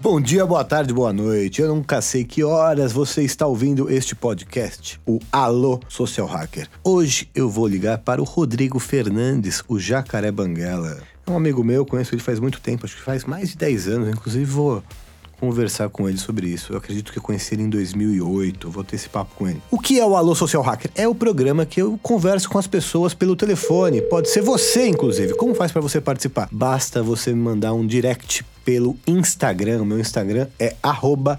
Bom 0.00 0.20
dia, 0.20 0.44
boa 0.44 0.64
tarde, 0.64 0.92
boa 0.92 1.12
noite. 1.12 1.60
Eu 1.62 1.68
nunca 1.68 2.00
sei 2.00 2.24
que 2.24 2.42
horas 2.42 2.92
você 2.92 3.22
está 3.22 3.46
ouvindo 3.46 3.90
este 3.90 4.16
podcast, 4.16 5.00
o 5.06 5.20
Alô 5.30 5.80
Social 5.88 6.26
Hacker. 6.26 6.68
Hoje 6.82 7.28
eu 7.34 7.48
vou 7.48 7.68
ligar 7.68 7.98
para 7.98 8.20
o 8.20 8.24
Rodrigo 8.24 8.80
Fernandes, 8.80 9.62
o 9.68 9.78
Jacaré 9.78 10.32
Banguela. 10.32 10.98
É 11.26 11.30
um 11.30 11.36
amigo 11.36 11.62
meu, 11.62 11.86
conheço 11.86 12.14
ele 12.14 12.22
faz 12.22 12.40
muito 12.40 12.60
tempo, 12.60 12.84
acho 12.84 12.96
que 12.96 13.02
faz 13.02 13.24
mais 13.24 13.50
de 13.50 13.56
10 13.56 13.88
anos, 13.88 14.08
inclusive 14.08 14.44
vou 14.44 14.82
conversar 15.38 15.88
com 15.88 16.08
ele 16.08 16.18
sobre 16.18 16.48
isso. 16.48 16.72
Eu 16.72 16.78
acredito 16.78 17.12
que 17.12 17.18
eu 17.18 17.22
conheci 17.22 17.54
ele 17.54 17.62
em 17.62 17.70
2008, 17.70 18.70
vou 18.70 18.84
ter 18.84 18.96
esse 18.96 19.08
papo 19.08 19.34
com 19.36 19.48
ele. 19.48 19.60
O 19.70 19.78
que 19.78 19.98
é 19.98 20.06
o 20.06 20.16
Alô 20.16 20.34
Social 20.34 20.62
Hacker? 20.62 20.90
É 20.94 21.06
o 21.06 21.14
programa 21.14 21.66
que 21.66 21.80
eu 21.80 21.98
converso 22.02 22.48
com 22.48 22.58
as 22.58 22.66
pessoas 22.66 23.14
pelo 23.14 23.36
telefone. 23.36 24.02
Pode 24.02 24.30
ser 24.30 24.42
você, 24.42 24.86
inclusive. 24.86 25.34
Como 25.34 25.54
faz 25.54 25.72
para 25.72 25.80
você 25.80 26.00
participar? 26.00 26.48
Basta 26.50 27.02
você 27.02 27.32
me 27.32 27.40
mandar 27.40 27.72
um 27.72 27.86
direct 27.86 28.44
pelo 28.64 28.96
Instagram. 29.06 29.82
O 29.82 29.86
meu 29.86 30.00
Instagram 30.00 30.48
é 30.58 30.74
arroba 30.82 31.38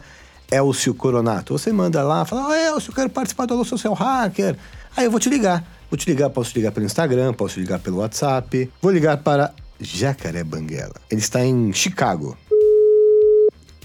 Elcio 0.52 0.94
Coronato. 0.94 1.58
Você 1.58 1.72
manda 1.72 2.04
lá, 2.04 2.26
fala, 2.26 2.50
oh, 2.50 2.54
Elcio, 2.54 2.92
eu 2.92 2.96
quero 2.96 3.10
participar 3.10 3.46
do 3.46 3.54
Alô 3.54 3.66
Social 3.66 3.94
Hacker. 3.94 4.56
Aí 4.96 5.06
eu 5.06 5.12
vou 5.12 5.20
te 5.20 5.30
ligar. 5.30 5.64
Vou 5.90 5.98
te 5.98 6.10
ligar, 6.10 6.30
posso 6.30 6.52
te 6.52 6.58
ligar 6.58 6.72
pelo 6.72 6.86
Instagram, 6.86 7.34
posso 7.34 7.56
te 7.56 7.62
ligar 7.62 7.80
pelo 7.80 7.98
WhatsApp. 7.98 8.70
Vou 8.82 8.92
ligar 8.92 9.18
para 9.18 9.54
Jacaré 9.80 10.44
Banguela. 10.44 10.96
Ele 11.10 11.22
está 11.22 11.46
em 11.46 11.72
Chicago. 11.72 12.38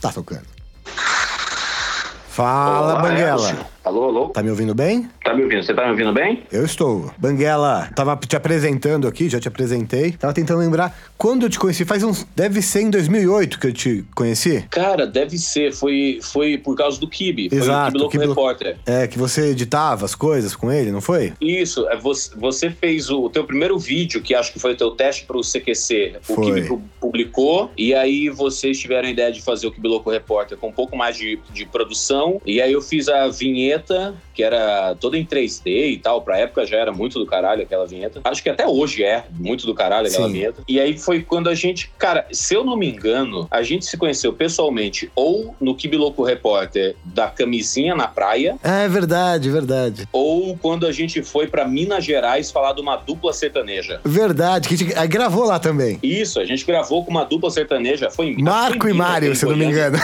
Tá 0.02 0.10
tocando. 0.12 0.46
Fala, 2.28 2.94
Olá, 2.94 3.02
Banguela. 3.02 3.48
Elcio. 3.50 3.66
Alô, 3.84 4.04
alô? 4.04 4.28
Tá 4.28 4.42
me 4.44 4.50
ouvindo 4.50 4.74
bem? 4.74 5.08
Tá 5.24 5.34
me 5.34 5.42
ouvindo? 5.42 5.64
Você 5.64 5.74
tá 5.74 5.82
me 5.84 5.90
ouvindo 5.90 6.12
bem? 6.12 6.44
Eu 6.52 6.64
estou. 6.64 7.10
Banguela, 7.18 7.90
tava 7.96 8.16
te 8.16 8.36
apresentando 8.36 9.08
aqui, 9.08 9.28
já 9.28 9.40
te 9.40 9.48
apresentei. 9.48 10.12
Tava 10.12 10.32
tentando 10.32 10.60
lembrar 10.60 10.96
quando 11.18 11.46
eu 11.46 11.50
te 11.50 11.58
conheci. 11.58 11.84
Faz 11.84 12.04
uns. 12.04 12.24
Deve 12.36 12.62
ser 12.62 12.82
em 12.82 12.90
2008 12.90 13.58
que 13.58 13.66
eu 13.66 13.72
te 13.72 14.04
conheci. 14.14 14.64
Cara, 14.70 15.04
deve 15.04 15.36
ser. 15.36 15.72
Foi, 15.72 16.20
foi 16.22 16.56
por 16.58 16.76
causa 16.76 17.00
do 17.00 17.08
Kibe. 17.08 17.48
Foi 17.48 17.58
Exato, 17.58 17.88
o 17.88 17.90
Kibe 17.90 17.98
Louco 17.98 18.12
Kibe. 18.12 18.26
Repórter. 18.28 18.78
É, 18.86 19.08
que 19.08 19.18
você 19.18 19.50
editava 19.50 20.04
as 20.04 20.14
coisas 20.14 20.54
com 20.54 20.70
ele, 20.70 20.92
não 20.92 21.00
foi? 21.00 21.32
Isso, 21.40 21.88
é 21.88 21.96
você, 21.96 22.30
você 22.36 22.70
fez 22.70 23.10
o 23.10 23.28
teu 23.30 23.44
primeiro 23.44 23.76
vídeo, 23.80 24.22
que 24.22 24.32
acho 24.32 24.52
que 24.52 24.60
foi 24.60 24.74
o 24.74 24.76
teu 24.76 24.92
teste 24.92 25.24
pro 25.24 25.40
CQC. 25.40 26.18
O 26.28 26.34
Foi. 26.34 26.44
Kibe 26.44 26.82
publicou, 27.00 27.70
e 27.76 27.92
aí 27.94 28.28
vocês 28.28 28.78
tiveram 28.78 29.08
a 29.08 29.10
ideia 29.10 29.32
de 29.32 29.42
fazer 29.42 29.66
o 29.66 29.72
Kibe 29.72 29.88
Louco 29.88 30.08
Repórter 30.08 30.56
com 30.56 30.68
um 30.68 30.72
pouco 30.72 30.96
mais 30.96 31.16
de, 31.16 31.38
de 31.52 31.66
produção. 31.66 32.40
E 32.46 32.62
aí 32.62 32.72
eu 32.72 32.80
fiz 32.80 33.08
a 33.08 33.26
vinheta, 33.28 33.71
que 34.34 34.42
era 34.42 34.94
toda 35.00 35.16
em 35.16 35.24
3D 35.24 35.92
e 35.92 35.98
tal. 35.98 36.22
Pra 36.22 36.38
época 36.38 36.66
já 36.66 36.76
era 36.78 36.92
muito 36.92 37.18
do 37.18 37.26
caralho 37.26 37.62
aquela 37.62 37.86
vinheta. 37.86 38.20
Acho 38.24 38.42
que 38.42 38.48
até 38.50 38.66
hoje 38.66 39.02
é 39.04 39.24
muito 39.38 39.66
do 39.66 39.74
caralho 39.74 40.06
aquela 40.08 40.26
Sim. 40.26 40.32
vinheta. 40.32 40.62
E 40.68 40.80
aí 40.80 40.96
foi 40.98 41.22
quando 41.22 41.48
a 41.48 41.54
gente, 41.54 41.90
cara, 41.98 42.26
se 42.32 42.54
eu 42.54 42.64
não 42.64 42.76
me 42.76 42.88
engano, 42.88 43.46
a 43.50 43.62
gente 43.62 43.84
se 43.86 43.96
conheceu 43.96 44.32
pessoalmente 44.32 45.10
ou 45.14 45.54
no 45.60 45.74
Kibe 45.74 45.96
Louco 45.96 46.22
Repórter 46.22 46.96
da 47.04 47.28
camisinha 47.28 47.94
na 47.94 48.08
praia, 48.08 48.56
É 48.62 48.88
verdade, 48.88 49.50
verdade. 49.50 50.08
ou 50.12 50.56
quando 50.56 50.86
a 50.86 50.92
gente 50.92 51.22
foi 51.22 51.46
pra 51.46 51.66
Minas 51.66 52.04
Gerais 52.04 52.50
falar 52.50 52.72
de 52.72 52.80
uma 52.80 52.96
dupla 52.96 53.32
sertaneja. 53.32 54.00
Verdade, 54.04 54.68
que 54.68 54.74
a 54.74 54.78
gente 54.78 54.94
ah, 54.96 55.06
gravou 55.06 55.44
lá 55.44 55.58
também. 55.58 55.98
Isso, 56.02 56.40
a 56.40 56.44
gente 56.44 56.64
gravou 56.64 57.04
com 57.04 57.10
uma 57.10 57.24
dupla 57.24 57.50
sertaneja. 57.50 58.10
Foi 58.10 58.26
em. 58.28 58.42
Marco 58.42 58.82
foi 58.82 58.90
em 58.90 58.94
e 58.94 58.98
Mário, 58.98 59.36
se 59.36 59.44
eu 59.44 59.50
não 59.50 59.56
me 59.56 59.64
engano. 59.66 59.98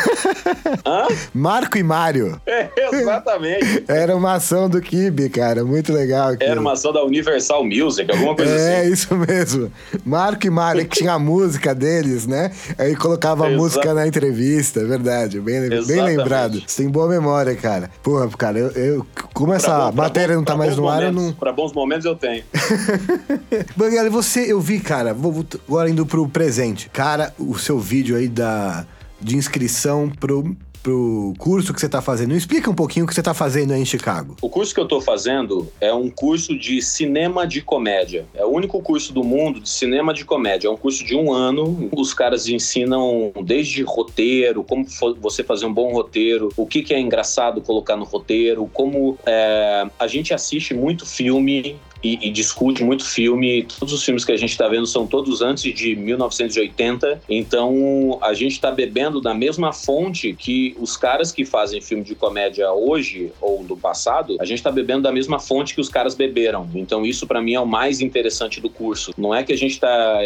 Hã? 0.86 1.06
Marco 1.34 1.78
e 1.78 1.82
Mário. 1.82 2.40
É, 2.46 2.68
exatamente. 2.92 3.57
Era 3.86 4.16
uma 4.16 4.34
ação 4.34 4.68
do 4.68 4.80
Kibe, 4.80 5.28
cara. 5.28 5.64
Muito 5.64 5.92
legal. 5.92 6.28
aquilo. 6.30 6.50
Era 6.50 6.60
uma 6.60 6.72
ação 6.72 6.92
da 6.92 7.02
Universal 7.04 7.64
Music, 7.64 8.10
alguma 8.10 8.34
coisa 8.34 8.52
É, 8.52 8.80
assim. 8.82 8.92
isso 8.92 9.14
mesmo. 9.16 9.72
Marco 10.04 10.46
e 10.46 10.50
Mário, 10.50 10.86
que 10.86 10.98
tinha 10.98 11.12
a 11.12 11.18
música 11.18 11.74
deles, 11.74 12.26
né? 12.26 12.50
Aí 12.78 12.94
colocava 12.96 13.46
a 13.46 13.50
música 13.50 13.92
na 13.94 14.06
entrevista, 14.06 14.80
é 14.80 14.84
verdade. 14.84 15.40
Bem, 15.40 15.68
bem 15.86 16.02
lembrado. 16.02 16.62
Você 16.66 16.82
tem 16.82 16.90
boa 16.90 17.08
memória, 17.08 17.54
cara. 17.56 17.90
Porra, 18.02 18.28
cara, 18.36 18.58
eu, 18.58 18.70
eu- 18.72 19.06
como 19.34 19.52
essa 19.52 19.90
bom- 19.90 19.96
matéria 20.02 20.28
bom- 20.34 20.40
não 20.40 20.44
tá 20.44 20.56
mais 20.56 20.76
no 20.76 20.88
ar, 20.88 21.02
eu 21.02 21.12
momentos- 21.12 21.32
não. 21.32 21.32
Pra 21.38 21.52
bons 21.52 21.72
momentos 21.72 22.04
eu 22.04 22.14
tenho. 22.16 22.42
Banguela, 23.76 24.06
e 24.06 24.10
você, 24.10 24.40
eu 24.52 24.60
vi, 24.60 24.80
cara, 24.80 25.12
vou- 25.14 25.44
agora 25.66 25.88
indo 25.90 26.04
pro 26.06 26.28
presente. 26.28 26.88
Cara, 26.92 27.32
o 27.38 27.56
seu 27.58 27.78
vídeo 27.78 28.16
aí 28.16 28.28
da, 28.28 28.84
de 29.20 29.36
inscrição 29.36 30.10
pro, 30.20 30.56
pro 30.82 31.34
curso 31.38 31.72
que 31.72 31.80
você 31.80 31.88
tá 31.88 32.00
fazendo. 32.00 32.34
Explica 32.34 32.70
um 32.70 32.74
pouquinho 32.74 33.04
o 33.04 33.08
que 33.08 33.14
você 33.14 33.22
tá 33.22 33.34
fazendo 33.34 33.72
aí 33.72 33.80
em 33.80 33.84
Chicago. 33.84 34.36
O 34.40 34.48
curso 34.48 34.74
que 34.74 34.80
eu 34.80 34.86
tô 34.86 35.00
fazendo 35.00 35.70
é 35.80 35.92
um 35.92 36.10
curso 36.10 36.58
de 36.58 36.80
cinema 36.82 37.46
de 37.46 37.62
comédia. 37.62 38.26
É 38.34 38.44
o 38.44 38.48
único 38.48 38.80
curso 38.80 39.12
do 39.12 39.22
mundo 39.22 39.60
de 39.60 39.68
cinema 39.68 40.12
de 40.14 40.24
comédia. 40.24 40.68
É 40.68 40.70
um 40.70 40.76
curso 40.76 41.04
de 41.04 41.14
um 41.14 41.32
ano. 41.32 41.88
Os 41.96 42.14
caras 42.14 42.48
ensinam 42.48 43.32
desde 43.44 43.82
roteiro, 43.82 44.64
como 44.64 44.86
você 45.20 45.42
fazer 45.42 45.66
um 45.66 45.72
bom 45.72 45.92
roteiro, 45.92 46.50
o 46.56 46.66
que, 46.66 46.82
que 46.82 46.94
é 46.94 47.00
engraçado 47.00 47.60
colocar 47.60 47.96
no 47.96 48.04
roteiro, 48.04 48.68
como 48.72 49.18
é, 49.26 49.86
a 49.98 50.06
gente 50.06 50.32
assiste 50.32 50.74
muito 50.74 51.06
filme. 51.06 51.78
E, 52.02 52.28
e 52.28 52.30
discute 52.30 52.84
muito 52.84 53.04
filme. 53.04 53.64
Todos 53.78 53.92
os 53.92 54.04
filmes 54.04 54.24
que 54.24 54.32
a 54.32 54.36
gente 54.36 54.50
está 54.50 54.68
vendo 54.68 54.86
são 54.86 55.06
todos 55.06 55.42
antes 55.42 55.74
de 55.74 55.96
1980. 55.96 57.22
Então 57.28 58.18
a 58.22 58.32
gente 58.34 58.52
está 58.52 58.70
bebendo 58.70 59.20
da 59.20 59.34
mesma 59.34 59.72
fonte 59.72 60.32
que 60.34 60.76
os 60.78 60.96
caras 60.96 61.32
que 61.32 61.44
fazem 61.44 61.80
filme 61.80 62.04
de 62.04 62.14
comédia 62.14 62.70
hoje 62.72 63.32
ou 63.40 63.64
do 63.64 63.76
passado. 63.76 64.36
A 64.40 64.44
gente 64.44 64.58
está 64.58 64.70
bebendo 64.70 65.02
da 65.02 65.12
mesma 65.12 65.38
fonte 65.38 65.74
que 65.74 65.80
os 65.80 65.88
caras 65.88 66.14
beberam. 66.14 66.68
Então 66.74 67.04
isso 67.04 67.26
para 67.26 67.40
mim 67.40 67.54
é 67.54 67.60
o 67.60 67.66
mais 67.66 68.00
interessante 68.00 68.60
do 68.60 68.70
curso. 68.70 69.12
Não 69.16 69.34
é 69.34 69.42
que 69.42 69.52
a 69.52 69.56
gente 69.56 69.72
está 69.72 70.20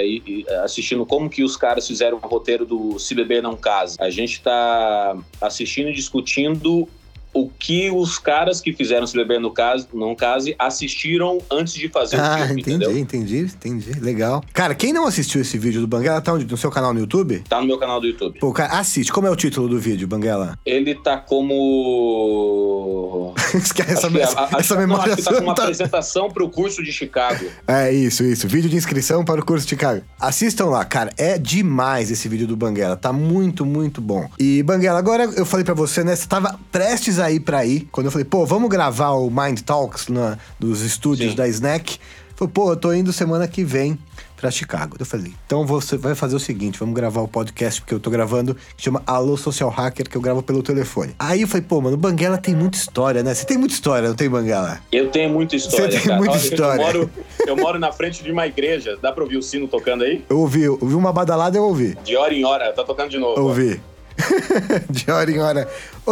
assistindo 0.62 1.06
como 1.06 1.30
que 1.30 1.42
os 1.42 1.56
caras 1.56 1.86
fizeram 1.86 2.18
o 2.22 2.26
roteiro 2.26 2.64
do 2.64 2.98
Se 2.98 3.14
Beber 3.14 3.42
Não 3.42 3.56
Casa. 3.56 3.96
A 4.00 4.10
gente 4.10 4.34
está 4.34 5.16
assistindo 5.40 5.88
e 5.88 5.92
discutindo 5.92 6.88
o 7.34 7.48
que 7.48 7.90
os 7.90 8.18
caras 8.18 8.60
que 8.60 8.72
fizeram 8.72 9.06
Se 9.06 9.16
Beber 9.16 9.40
no 9.40 9.50
caso, 9.50 9.88
Não 9.94 10.14
Case 10.14 10.54
assistiram 10.58 11.38
antes 11.50 11.74
de 11.74 11.88
fazer 11.88 12.16
o 12.16 12.20
Ah, 12.20 12.46
filme, 12.46 12.60
entendi, 12.62 12.76
entendeu? 12.84 12.98
entendi, 12.98 13.38
entendi. 13.40 14.00
Legal. 14.00 14.42
Cara, 14.52 14.74
quem 14.74 14.92
não 14.92 15.06
assistiu 15.06 15.40
esse 15.40 15.56
vídeo 15.58 15.80
do 15.80 15.86
Banguela, 15.86 16.20
tá 16.20 16.32
onde? 16.32 16.44
No 16.44 16.56
seu 16.56 16.70
canal 16.70 16.92
no 16.92 17.00
YouTube? 17.00 17.42
Tá 17.48 17.60
no 17.60 17.66
meu 17.66 17.78
canal 17.78 18.00
do 18.00 18.06
YouTube. 18.06 18.38
Pô, 18.38 18.52
cara, 18.52 18.78
assiste. 18.78 19.12
Como 19.12 19.26
é 19.26 19.30
o 19.30 19.36
título 19.36 19.68
do 19.68 19.78
vídeo, 19.78 20.06
Banguela? 20.06 20.58
Ele 20.66 20.94
tá 20.94 21.16
como. 21.16 23.34
Esquece 23.54 23.92
essa, 23.92 24.10
que- 24.10 24.20
essa, 24.20 24.40
a- 24.40 24.44
acho- 24.44 24.56
essa 24.58 24.74
não, 24.74 24.80
memória 24.82 25.12
acho 25.14 25.22
que 25.22 25.28
tá 25.28 25.34
com 25.36 25.42
uma 25.42 25.52
apresentação 25.52 26.30
pro 26.30 26.48
curso 26.48 26.82
de 26.82 26.92
Chicago. 26.92 27.44
É 27.66 27.92
isso, 27.92 28.22
isso. 28.24 28.48
Vídeo 28.48 28.68
de 28.70 28.76
inscrição 28.76 29.24
para 29.24 29.40
o 29.40 29.44
curso 29.44 29.64
de 29.64 29.70
Chicago. 29.70 30.02
Assistam 30.20 30.66
lá, 30.66 30.84
cara. 30.84 31.12
É 31.16 31.38
demais 31.38 32.10
esse 32.10 32.28
vídeo 32.28 32.46
do 32.46 32.56
Banguela. 32.56 32.96
Tá 32.96 33.12
muito, 33.12 33.64
muito 33.64 34.00
bom. 34.00 34.28
E, 34.38 34.62
Banguela, 34.62 34.98
agora 34.98 35.24
eu 35.24 35.46
falei 35.46 35.64
pra 35.64 35.74
você, 35.74 36.02
né? 36.04 36.14
Você 36.16 36.26
tava 36.26 36.58
prestes 36.70 37.18
a 37.18 37.21
ir 37.30 37.40
pra 37.40 37.64
ir. 37.64 37.88
Quando 37.92 38.06
eu 38.06 38.10
falei, 38.10 38.24
pô, 38.24 38.44
vamos 38.46 38.68
gravar 38.68 39.10
o 39.12 39.30
Mind 39.30 39.60
Talks 39.60 40.08
na, 40.08 40.38
nos 40.58 40.80
estúdios 40.80 41.30
Sim. 41.30 41.36
da 41.36 41.46
Snack. 41.48 41.98
Falei, 42.34 42.52
pô, 42.52 42.72
eu 42.72 42.76
tô 42.76 42.92
indo 42.92 43.12
semana 43.12 43.46
que 43.46 43.62
vem 43.62 43.98
pra 44.42 44.50
Chicago. 44.50 44.96
Eu 44.98 45.06
falei, 45.06 45.32
então 45.46 45.64
você 45.64 45.96
vai 45.96 46.16
fazer 46.16 46.34
o 46.34 46.40
seguinte, 46.40 46.76
vamos 46.76 46.94
gravar 46.96 47.20
o 47.20 47.28
podcast 47.28 47.80
porque 47.80 47.94
eu 47.94 48.00
tô 48.00 48.10
gravando, 48.10 48.56
que 48.76 48.82
chama 48.82 49.00
Alô 49.06 49.36
Social 49.36 49.70
Hacker, 49.70 50.08
que 50.10 50.16
eu 50.16 50.20
gravo 50.20 50.42
pelo 50.42 50.62
telefone. 50.64 51.14
Aí 51.16 51.42
eu 51.42 51.46
falei, 51.48 51.62
pô, 51.62 51.80
mano, 51.80 51.96
Banguela 51.96 52.36
tem 52.36 52.52
muita 52.52 52.76
história, 52.76 53.22
né? 53.22 53.32
Você 53.32 53.46
tem 53.46 53.56
muita 53.56 53.74
história, 53.74 54.08
não 54.08 54.16
tem, 54.16 54.28
Banguela? 54.28 54.80
Eu 54.90 55.10
tenho 55.10 55.30
muita 55.30 55.54
história, 55.54 55.92
Você 55.92 55.98
tem 55.98 56.06
cara. 56.08 56.16
muita 56.16 56.34
Olha, 56.34 56.42
história. 56.42 56.82
Eu 56.82 56.86
moro, 56.86 57.10
eu 57.46 57.56
moro 57.56 57.78
na 57.78 57.92
frente 57.92 58.24
de 58.24 58.32
uma 58.32 58.44
igreja. 58.44 58.98
Dá 59.00 59.12
pra 59.12 59.22
ouvir 59.22 59.36
o 59.36 59.42
sino 59.42 59.68
tocando 59.68 60.02
aí? 60.02 60.24
Eu 60.28 60.40
ouvi, 60.40 60.62
eu 60.62 60.76
ouvi 60.80 60.96
uma 60.96 61.12
badalada, 61.12 61.56
eu 61.56 61.62
ouvi. 61.62 61.96
De 62.02 62.16
hora 62.16 62.34
em 62.34 62.44
hora, 62.44 62.72
tá 62.72 62.82
tocando 62.82 63.10
de 63.10 63.18
novo. 63.18 63.38
Eu 63.38 63.44
ouvi. 63.44 63.80
de 64.90 65.10
hora 65.10 65.30
em 65.30 65.38
hora. 65.38 65.68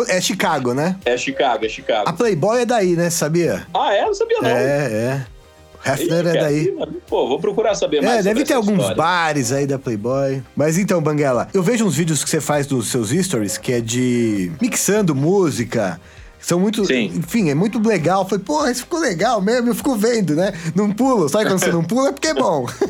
É 0.08 0.20
Chicago, 0.20 0.72
né? 0.74 0.96
É 1.04 1.16
Chicago, 1.16 1.64
é 1.64 1.66
A 1.66 1.70
Chicago. 1.70 2.12
Playboy 2.12 2.62
é 2.62 2.64
daí, 2.66 2.96
né? 2.96 3.10
Sabia? 3.10 3.66
Ah, 3.74 3.94
é? 3.94 4.04
Não 4.04 4.14
sabia 4.14 4.38
não. 4.40 4.48
É, 4.48 4.92
é. 4.92 5.26
Hefner 5.84 6.26
é 6.26 6.32
daí. 6.40 6.76
Pô, 7.08 7.26
vou 7.26 7.40
procurar 7.40 7.74
saber 7.74 8.02
mais 8.02 8.20
É, 8.20 8.22
deve 8.22 8.44
ter 8.44 8.54
alguns 8.54 8.74
história. 8.74 8.96
bares 8.96 9.50
aí 9.50 9.66
da 9.66 9.78
Playboy. 9.78 10.42
Mas 10.54 10.76
então, 10.76 11.00
Banguela, 11.02 11.48
eu 11.54 11.62
vejo 11.62 11.86
uns 11.86 11.96
vídeos 11.96 12.22
que 12.22 12.28
você 12.28 12.40
faz 12.40 12.66
dos 12.66 12.88
seus 12.88 13.10
stories 13.10 13.56
que 13.56 13.72
é 13.72 13.80
de 13.80 14.52
mixando 14.60 15.14
música. 15.14 15.98
São 16.40 16.58
muito. 16.58 16.84
Sim. 16.84 17.06
Enfim, 17.16 17.50
é 17.50 17.54
muito 17.54 17.78
legal. 17.86 18.28
Falei, 18.28 18.44
porra, 18.44 18.70
isso 18.70 18.82
ficou 18.82 18.98
legal 19.00 19.40
mesmo. 19.40 19.68
Eu 19.68 19.74
fico 19.74 19.94
vendo, 19.94 20.34
né? 20.34 20.52
Não 20.74 20.90
pulo. 20.92 21.28
Sabe 21.28 21.44
quando 21.46 21.58
você 21.60 21.70
não 21.72 21.84
pula? 21.84 22.08
É 22.08 22.12
porque 22.12 22.28
é 22.28 22.34
bom. 22.34 22.66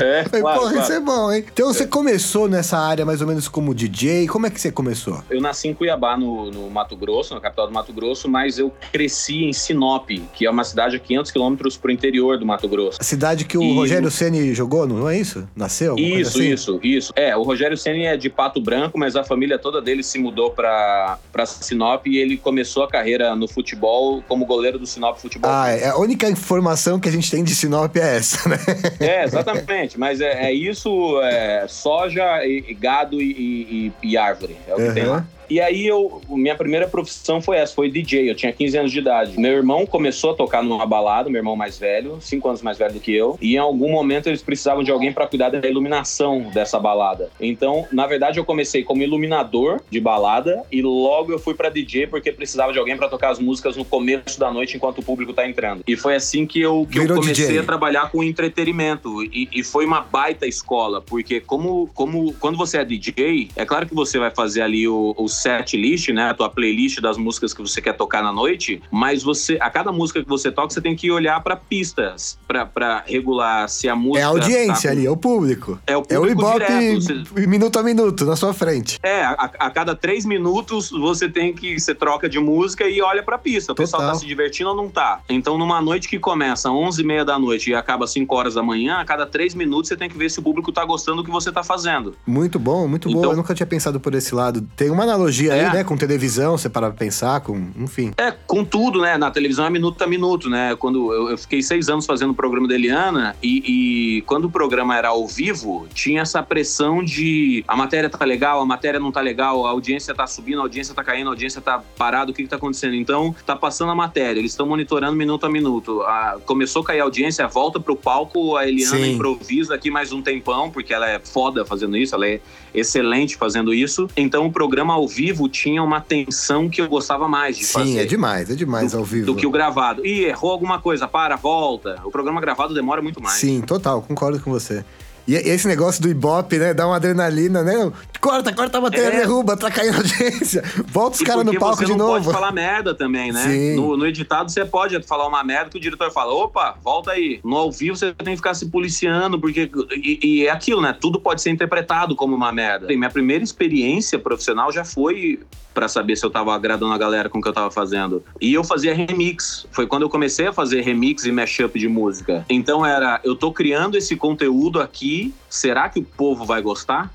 É, 0.00 0.24
Falei, 0.24 0.40
claro, 0.42 0.60
porra, 0.60 0.72
claro. 0.72 0.84
isso 0.84 0.92
é 0.92 1.00
bom, 1.00 1.32
hein? 1.32 1.44
Então 1.52 1.66
você 1.72 1.86
começou 1.86 2.48
nessa 2.48 2.78
área 2.78 3.04
mais 3.04 3.20
ou 3.20 3.26
menos 3.26 3.48
como 3.48 3.74
DJ. 3.74 4.26
Como 4.28 4.46
é 4.46 4.50
que 4.50 4.60
você 4.60 4.70
começou? 4.72 5.22
Eu 5.30 5.40
nasci 5.40 5.68
em 5.68 5.74
Cuiabá, 5.74 6.16
no, 6.16 6.50
no 6.50 6.70
Mato 6.70 6.96
Grosso, 6.96 7.34
na 7.34 7.40
capital 7.40 7.66
do 7.66 7.72
Mato 7.72 7.92
Grosso, 7.92 8.28
mas 8.28 8.58
eu 8.58 8.72
cresci 8.92 9.44
em 9.44 9.52
Sinop, 9.52 10.08
que 10.34 10.46
é 10.46 10.50
uma 10.50 10.64
cidade 10.64 10.96
a 10.96 10.98
500 10.98 11.30
quilômetros 11.30 11.76
pro 11.76 11.90
interior 11.90 12.38
do 12.38 12.46
Mato 12.46 12.68
Grosso. 12.68 12.98
A 13.00 13.04
cidade 13.04 13.44
que 13.44 13.56
o 13.58 13.62
E- 13.62 13.74
Rogério 13.74 14.10
Ceni 14.10 14.54
jogou, 14.54 14.86
não 14.86 15.08
é 15.08 15.18
isso? 15.18 15.46
Nasceu? 15.54 15.96
Isso, 15.96 16.38
assim? 16.38 16.52
isso, 16.52 16.80
isso. 16.82 17.12
É, 17.16 17.36
o 17.36 17.42
Rogério 17.42 17.76
Ceni 17.76 18.04
é 18.06 18.16
de 18.16 18.28
Pato 18.30 18.60
Branco, 18.60 18.98
mas 18.98 19.16
a 19.16 19.24
família 19.24 19.58
toda 19.58 19.80
dele 19.80 20.02
se 20.02 20.18
mudou 20.18 20.50
pra 20.50 21.18
Sinop 21.46 22.06
e 22.06 22.18
ele 22.18 22.36
começou 22.36 22.79
começou 22.80 22.84
a 22.84 22.88
carreira 22.88 23.36
no 23.36 23.46
futebol 23.46 24.22
como 24.26 24.46
goleiro 24.46 24.78
do 24.78 24.86
Sinop 24.86 25.18
Futebol. 25.18 25.50
Ah, 25.50 25.70
é 25.70 25.88
a 25.88 25.96
única 25.96 26.28
informação 26.28 26.98
que 26.98 27.08
a 27.08 27.12
gente 27.12 27.30
tem 27.30 27.44
de 27.44 27.54
Sinop 27.54 27.94
é 27.96 28.16
essa, 28.16 28.48
né? 28.48 28.56
É, 29.00 29.24
exatamente. 29.24 29.98
Mas 29.98 30.20
é, 30.20 30.46
é 30.46 30.52
isso, 30.52 31.20
é 31.22 31.66
soja, 31.68 32.44
e, 32.44 32.74
gado 32.74 33.20
e, 33.20 33.92
e, 34.02 34.10
e, 34.10 34.16
árvore. 34.16 34.56
É 34.66 34.74
o 34.74 34.76
que 34.76 34.82
uhum. 34.82 34.94
tem 34.94 35.04
lá. 35.04 35.26
E 35.50 35.60
aí 35.60 35.84
eu, 35.84 36.20
minha 36.28 36.54
primeira 36.54 36.86
profissão 36.86 37.42
foi 37.42 37.56
essa, 37.56 37.74
foi 37.74 37.90
DJ. 37.90 38.30
Eu 38.30 38.36
tinha 38.36 38.52
15 38.52 38.78
anos 38.78 38.92
de 38.92 39.00
idade. 39.00 39.38
Meu 39.38 39.52
irmão 39.52 39.84
começou 39.84 40.30
a 40.30 40.34
tocar 40.34 40.62
numa 40.62 40.86
balada, 40.86 41.28
meu 41.28 41.40
irmão 41.40 41.56
mais 41.56 41.76
velho, 41.76 42.18
5 42.20 42.48
anos 42.48 42.62
mais 42.62 42.78
velho 42.78 42.94
do 42.94 43.00
que 43.00 43.12
eu. 43.12 43.36
E 43.40 43.54
em 43.54 43.58
algum 43.58 43.90
momento 43.90 44.28
eles 44.28 44.42
precisavam 44.42 44.84
de 44.84 44.92
alguém 44.92 45.12
para 45.12 45.26
cuidar 45.26 45.50
da 45.50 45.68
iluminação 45.68 46.42
dessa 46.54 46.78
balada. 46.78 47.30
Então, 47.40 47.86
na 47.90 48.06
verdade, 48.06 48.38
eu 48.38 48.44
comecei 48.44 48.84
como 48.84 49.02
iluminador 49.02 49.80
de 49.90 49.98
balada 49.98 50.62
e 50.70 50.80
logo 50.82 51.32
eu 51.32 51.38
fui 51.38 51.54
para 51.54 51.68
DJ 51.68 52.06
porque 52.06 52.30
precisava 52.30 52.72
de 52.72 52.78
alguém 52.78 52.96
para 52.96 53.08
tocar 53.08 53.30
as 53.30 53.40
músicas 53.40 53.76
no 53.76 53.84
começo 53.84 54.38
da 54.38 54.52
noite 54.52 54.76
enquanto 54.76 54.98
o 54.98 55.02
público 55.02 55.32
tá 55.32 55.48
entrando. 55.48 55.82
E 55.86 55.96
foi 55.96 56.14
assim 56.14 56.46
que 56.46 56.60
eu, 56.60 56.86
que 56.88 56.98
eu 56.98 57.08
comecei 57.08 57.46
DJ. 57.46 57.58
a 57.58 57.62
trabalhar 57.64 58.10
com 58.10 58.22
entretenimento. 58.22 59.24
E, 59.24 59.48
e, 59.52 59.64
foi 59.64 59.84
uma 59.84 60.00
baita 60.00 60.46
escola, 60.46 61.00
porque 61.00 61.40
como, 61.40 61.88
como 61.94 62.32
quando 62.34 62.56
você 62.56 62.78
é 62.78 62.84
DJ, 62.84 63.50
é 63.56 63.64
claro 63.64 63.86
que 63.86 63.94
você 63.94 64.18
vai 64.18 64.30
fazer 64.30 64.62
ali 64.62 64.86
o, 64.86 65.14
o 65.16 65.28
set 65.40 65.76
list, 65.76 66.08
né, 66.10 66.30
a 66.30 66.34
tua 66.34 66.50
playlist 66.50 67.00
das 67.00 67.16
músicas 67.16 67.54
que 67.54 67.62
você 67.62 67.80
quer 67.80 67.94
tocar 67.94 68.22
na 68.22 68.32
noite, 68.32 68.82
mas 68.90 69.22
você, 69.22 69.58
a 69.60 69.70
cada 69.70 69.90
música 69.90 70.22
que 70.22 70.28
você 70.28 70.50
toca, 70.52 70.70
você 70.70 70.80
tem 70.80 70.94
que 70.94 71.10
olhar 71.10 71.40
para 71.42 71.56
pistas, 71.56 72.38
para 72.46 73.02
regular 73.06 73.68
se 73.68 73.88
a 73.88 73.96
música. 73.96 74.20
É 74.20 74.22
a 74.22 74.28
audiência 74.28 74.90
tá... 74.90 74.96
ali, 74.96 75.06
é 75.06 75.10
o 75.10 75.16
público. 75.16 75.78
É 75.86 75.96
o 75.96 76.02
público. 76.02 76.14
É 76.14 76.18
o 76.18 76.30
Ibope 76.30 76.94
você... 77.00 77.46
minuto 77.46 77.78
a 77.78 77.82
minuto, 77.82 78.24
na 78.26 78.36
sua 78.36 78.52
frente. 78.52 78.98
É, 79.02 79.22
a, 79.22 79.50
a, 79.58 79.70
cada 79.70 79.94
três 79.94 80.24
minutos 80.26 80.90
você 80.90 81.28
tem 81.28 81.54
que. 81.54 81.78
Você 81.78 81.94
troca 81.94 82.28
de 82.28 82.38
música 82.38 82.86
e 82.86 83.00
olha 83.00 83.22
pra 83.22 83.38
pista. 83.38 83.72
O 83.72 83.74
Total. 83.74 83.84
pessoal 83.84 84.12
tá 84.12 84.14
se 84.18 84.26
divertindo 84.26 84.70
ou 84.70 84.76
não 84.76 84.88
tá. 84.88 85.20
Então, 85.28 85.56
numa 85.56 85.80
noite 85.80 86.08
que 86.08 86.18
começa 86.18 86.68
às 86.68 86.74
11 86.74 87.00
e 87.00 87.04
meia 87.04 87.24
da 87.24 87.38
noite 87.38 87.70
e 87.70 87.74
acaba 87.74 88.04
às 88.04 88.10
5 88.12 88.34
horas 88.34 88.54
da 88.54 88.62
manhã, 88.62 88.98
a 88.98 89.04
cada 89.04 89.26
três 89.26 89.54
minutos 89.54 89.88
você 89.88 89.96
tem 89.96 90.08
que 90.08 90.18
ver 90.18 90.30
se 90.30 90.38
o 90.38 90.42
público 90.42 90.72
tá 90.72 90.84
gostando 90.84 91.18
do 91.18 91.24
que 91.24 91.30
você 91.30 91.50
tá 91.50 91.62
fazendo. 91.62 92.14
Muito 92.26 92.58
bom, 92.58 92.86
muito 92.86 93.08
então, 93.08 93.22
bom. 93.22 93.30
Eu 93.30 93.36
nunca 93.36 93.54
tinha 93.54 93.66
pensado 93.66 93.98
por 93.98 94.14
esse 94.14 94.34
lado. 94.34 94.66
Tem 94.76 94.90
uma 94.90 95.04
analogia 95.04 95.29
é. 95.38 95.52
aí, 95.52 95.72
né? 95.72 95.84
Com 95.84 95.96
televisão, 95.96 96.56
você 96.56 96.68
para 96.68 96.90
pensar, 96.90 97.40
com. 97.40 97.70
Enfim. 97.76 98.12
É, 98.16 98.30
com 98.30 98.64
tudo, 98.64 99.00
né? 99.00 99.16
Na 99.16 99.30
televisão 99.30 99.64
é 99.66 99.70
minuto 99.70 100.02
a 100.02 100.06
minuto, 100.06 100.48
né? 100.48 100.74
Quando 100.76 101.12
eu, 101.12 101.30
eu 101.30 101.38
fiquei 101.38 101.62
seis 101.62 101.88
anos 101.88 102.06
fazendo 102.06 102.30
o 102.30 102.34
programa 102.34 102.66
da 102.66 102.74
Eliana 102.74 103.36
e, 103.42 104.18
e 104.18 104.22
quando 104.22 104.46
o 104.46 104.50
programa 104.50 104.96
era 104.96 105.08
ao 105.08 105.26
vivo, 105.26 105.86
tinha 105.94 106.22
essa 106.22 106.42
pressão 106.42 107.02
de 107.02 107.64
a 107.66 107.76
matéria 107.76 108.08
tá 108.08 108.24
legal, 108.24 108.60
a 108.60 108.66
matéria 108.66 108.98
não 108.98 109.12
tá 109.12 109.20
legal, 109.20 109.66
a 109.66 109.70
audiência 109.70 110.14
tá 110.14 110.26
subindo, 110.26 110.58
a 110.58 110.62
audiência 110.62 110.94
tá 110.94 111.04
caindo, 111.04 111.28
a 111.28 111.30
audiência 111.30 111.60
tá 111.60 111.82
parada, 111.96 112.30
o 112.30 112.34
que 112.34 112.42
que 112.42 112.48
tá 112.48 112.56
acontecendo? 112.56 112.94
Então, 112.94 113.34
tá 113.46 113.54
passando 113.54 113.92
a 113.92 113.94
matéria, 113.94 114.40
eles 114.40 114.52
estão 114.52 114.66
monitorando 114.66 115.16
minuto 115.16 115.46
a 115.46 115.48
minuto. 115.48 116.02
A, 116.02 116.38
começou 116.44 116.82
a 116.82 116.84
cair 116.86 117.00
a 117.00 117.04
audiência, 117.04 117.46
volta 117.46 117.78
pro 117.78 117.96
palco, 117.96 118.56
a 118.56 118.66
Eliana 118.66 118.96
Sim. 118.96 119.14
improvisa 119.14 119.74
aqui 119.74 119.90
mais 119.90 120.12
um 120.12 120.22
tempão, 120.22 120.70
porque 120.70 120.92
ela 120.92 121.08
é 121.08 121.18
foda 121.18 121.64
fazendo 121.64 121.96
isso, 121.96 122.14
ela 122.14 122.26
é 122.26 122.40
excelente 122.74 123.36
fazendo 123.36 123.72
isso. 123.72 124.08
Então, 124.16 124.46
o 124.46 124.52
programa 124.52 124.94
ao 124.94 125.06
vivo 125.06 125.19
tinha 125.48 125.82
uma 125.82 126.00
tensão 126.00 126.68
que 126.68 126.80
eu 126.80 126.88
gostava 126.88 127.28
mais 127.28 127.56
de 127.56 127.64
Sim, 127.64 127.72
fazer. 127.72 127.92
Sim, 127.92 127.98
é 127.98 128.04
demais, 128.04 128.50
é 128.50 128.54
demais 128.54 128.92
do, 128.92 128.98
ao 128.98 129.04
vivo. 129.04 129.26
Do 129.26 129.34
que 129.34 129.46
o 129.46 129.50
gravado. 129.50 130.04
E 130.04 130.24
errou 130.24 130.50
alguma 130.50 130.80
coisa, 130.80 131.06
para, 131.06 131.36
volta. 131.36 132.00
O 132.04 132.10
programa 132.10 132.40
gravado 132.40 132.74
demora 132.74 133.02
muito 133.02 133.20
mais. 133.20 133.36
Sim, 133.38 133.60
total, 133.60 134.02
concordo 134.02 134.40
com 134.40 134.50
você. 134.50 134.84
E 135.30 135.36
esse 135.36 135.68
negócio 135.68 136.02
do 136.02 136.08
Ibope, 136.08 136.58
né? 136.58 136.74
Dá 136.74 136.88
uma 136.88 136.96
adrenalina, 136.96 137.62
né? 137.62 137.92
Corta, 138.20 138.52
corta 138.52 138.78
a 138.78 138.80
matéria, 138.80 139.18
é. 139.18 139.20
derruba, 139.20 139.56
tá 139.56 139.70
caindo 139.70 139.94
a 139.94 139.98
audiência. 139.98 140.60
Volta 140.88 141.18
os 141.18 141.22
caras 141.22 141.44
no 141.44 141.56
palco 141.56 141.84
de 141.84 141.94
novo. 141.94 142.18
Você 142.18 142.24
pode 142.24 142.36
falar 142.36 142.50
merda 142.50 142.96
também, 142.96 143.30
né? 143.30 143.76
No, 143.76 143.96
no, 143.96 144.04
editado 144.08 144.50
você 144.50 144.64
pode 144.64 145.00
falar 145.04 145.28
uma 145.28 145.44
merda 145.44 145.70
que 145.70 145.78
o 145.78 145.80
diretor 145.80 146.10
fala: 146.10 146.32
opa, 146.32 146.76
volta 146.82 147.12
aí. 147.12 147.38
No 147.44 147.56
ao 147.56 147.70
vivo 147.70 147.94
você 147.94 148.12
tem 148.12 148.32
que 148.32 148.38
ficar 148.38 148.54
se 148.54 148.66
policiando, 148.66 149.38
porque. 149.38 149.70
E, 149.92 150.18
e 150.20 150.46
é 150.48 150.50
aquilo, 150.50 150.80
né? 150.80 150.96
Tudo 151.00 151.20
pode 151.20 151.40
ser 151.40 151.50
interpretado 151.50 152.16
como 152.16 152.34
uma 152.34 152.50
merda. 152.50 152.92
E 152.92 152.96
minha 152.96 153.08
primeira 153.08 153.44
experiência 153.44 154.18
profissional 154.18 154.72
já 154.72 154.84
foi 154.84 155.38
para 155.72 155.88
saber 155.88 156.16
se 156.16 156.24
eu 156.24 156.30
tava 156.30 156.54
agradando 156.54 156.92
a 156.92 156.98
galera 156.98 157.28
com 157.28 157.38
o 157.38 157.42
que 157.42 157.48
eu 157.48 157.52
tava 157.52 157.70
fazendo. 157.70 158.24
E 158.40 158.52
eu 158.52 158.64
fazia 158.64 158.94
remix. 158.94 159.66
Foi 159.70 159.86
quando 159.86 160.02
eu 160.02 160.10
comecei 160.10 160.46
a 160.46 160.52
fazer 160.52 160.82
remix 160.82 161.24
e 161.24 161.32
mashup 161.32 161.78
de 161.78 161.88
música. 161.88 162.44
Então 162.48 162.84
era, 162.84 163.20
eu 163.24 163.36
tô 163.36 163.52
criando 163.52 163.96
esse 163.96 164.16
conteúdo 164.16 164.80
aqui, 164.80 165.34
será 165.48 165.88
que 165.88 166.00
o 166.00 166.04
povo 166.04 166.44
vai 166.44 166.60
gostar? 166.60 167.12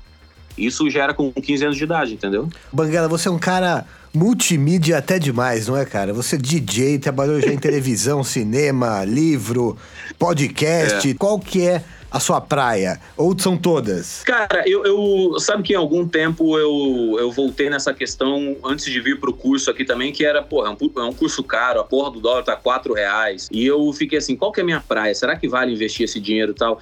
Isso 0.56 0.88
já 0.90 1.04
era 1.04 1.14
com 1.14 1.32
15 1.32 1.64
anos 1.64 1.76
de 1.76 1.84
idade, 1.84 2.14
entendeu? 2.14 2.48
Banguela, 2.72 3.08
você 3.08 3.28
é 3.28 3.30
um 3.30 3.38
cara 3.38 3.86
multimídia 4.16 4.96
até 4.96 5.18
demais, 5.18 5.68
não 5.68 5.76
é, 5.76 5.84
cara? 5.84 6.12
Você 6.14 6.36
é 6.36 6.38
DJ, 6.38 6.98
trabalhou 6.98 7.40
já 7.40 7.52
em 7.52 7.58
televisão, 7.58 8.24
cinema, 8.24 9.04
livro, 9.04 9.76
podcast. 10.18 11.10
É. 11.10 11.14
Qual 11.14 11.38
que 11.38 11.66
é 11.66 11.84
a 12.10 12.18
sua 12.18 12.40
praia? 12.40 12.98
Ou 13.16 13.38
são 13.38 13.58
todas? 13.58 14.22
Cara, 14.24 14.64
eu, 14.66 14.84
eu 14.86 15.38
sabe 15.38 15.62
que 15.62 15.74
em 15.74 15.76
algum 15.76 16.08
tempo 16.08 16.58
eu, 16.58 17.16
eu 17.18 17.30
voltei 17.30 17.68
nessa 17.68 17.92
questão 17.92 18.56
antes 18.64 18.86
de 18.86 18.98
vir 19.00 19.20
pro 19.20 19.34
curso 19.34 19.70
aqui 19.70 19.84
também, 19.84 20.12
que 20.12 20.24
era, 20.24 20.42
porra, 20.42 20.68
é 20.68 20.70
um, 20.70 21.02
é 21.02 21.04
um 21.04 21.12
curso 21.12 21.44
caro, 21.44 21.80
a 21.80 21.84
porra 21.84 22.10
do 22.10 22.20
dólar 22.20 22.42
tá 22.42 22.56
quatro 22.56 22.94
reais. 22.94 23.48
E 23.52 23.66
eu 23.66 23.92
fiquei 23.92 24.18
assim, 24.18 24.34
qual 24.34 24.50
que 24.50 24.60
é 24.60 24.62
a 24.62 24.66
minha 24.66 24.80
praia? 24.80 25.14
Será 25.14 25.36
que 25.36 25.46
vale 25.46 25.72
investir 25.72 26.04
esse 26.04 26.18
dinheiro 26.18 26.52
e 26.52 26.54
tal? 26.54 26.80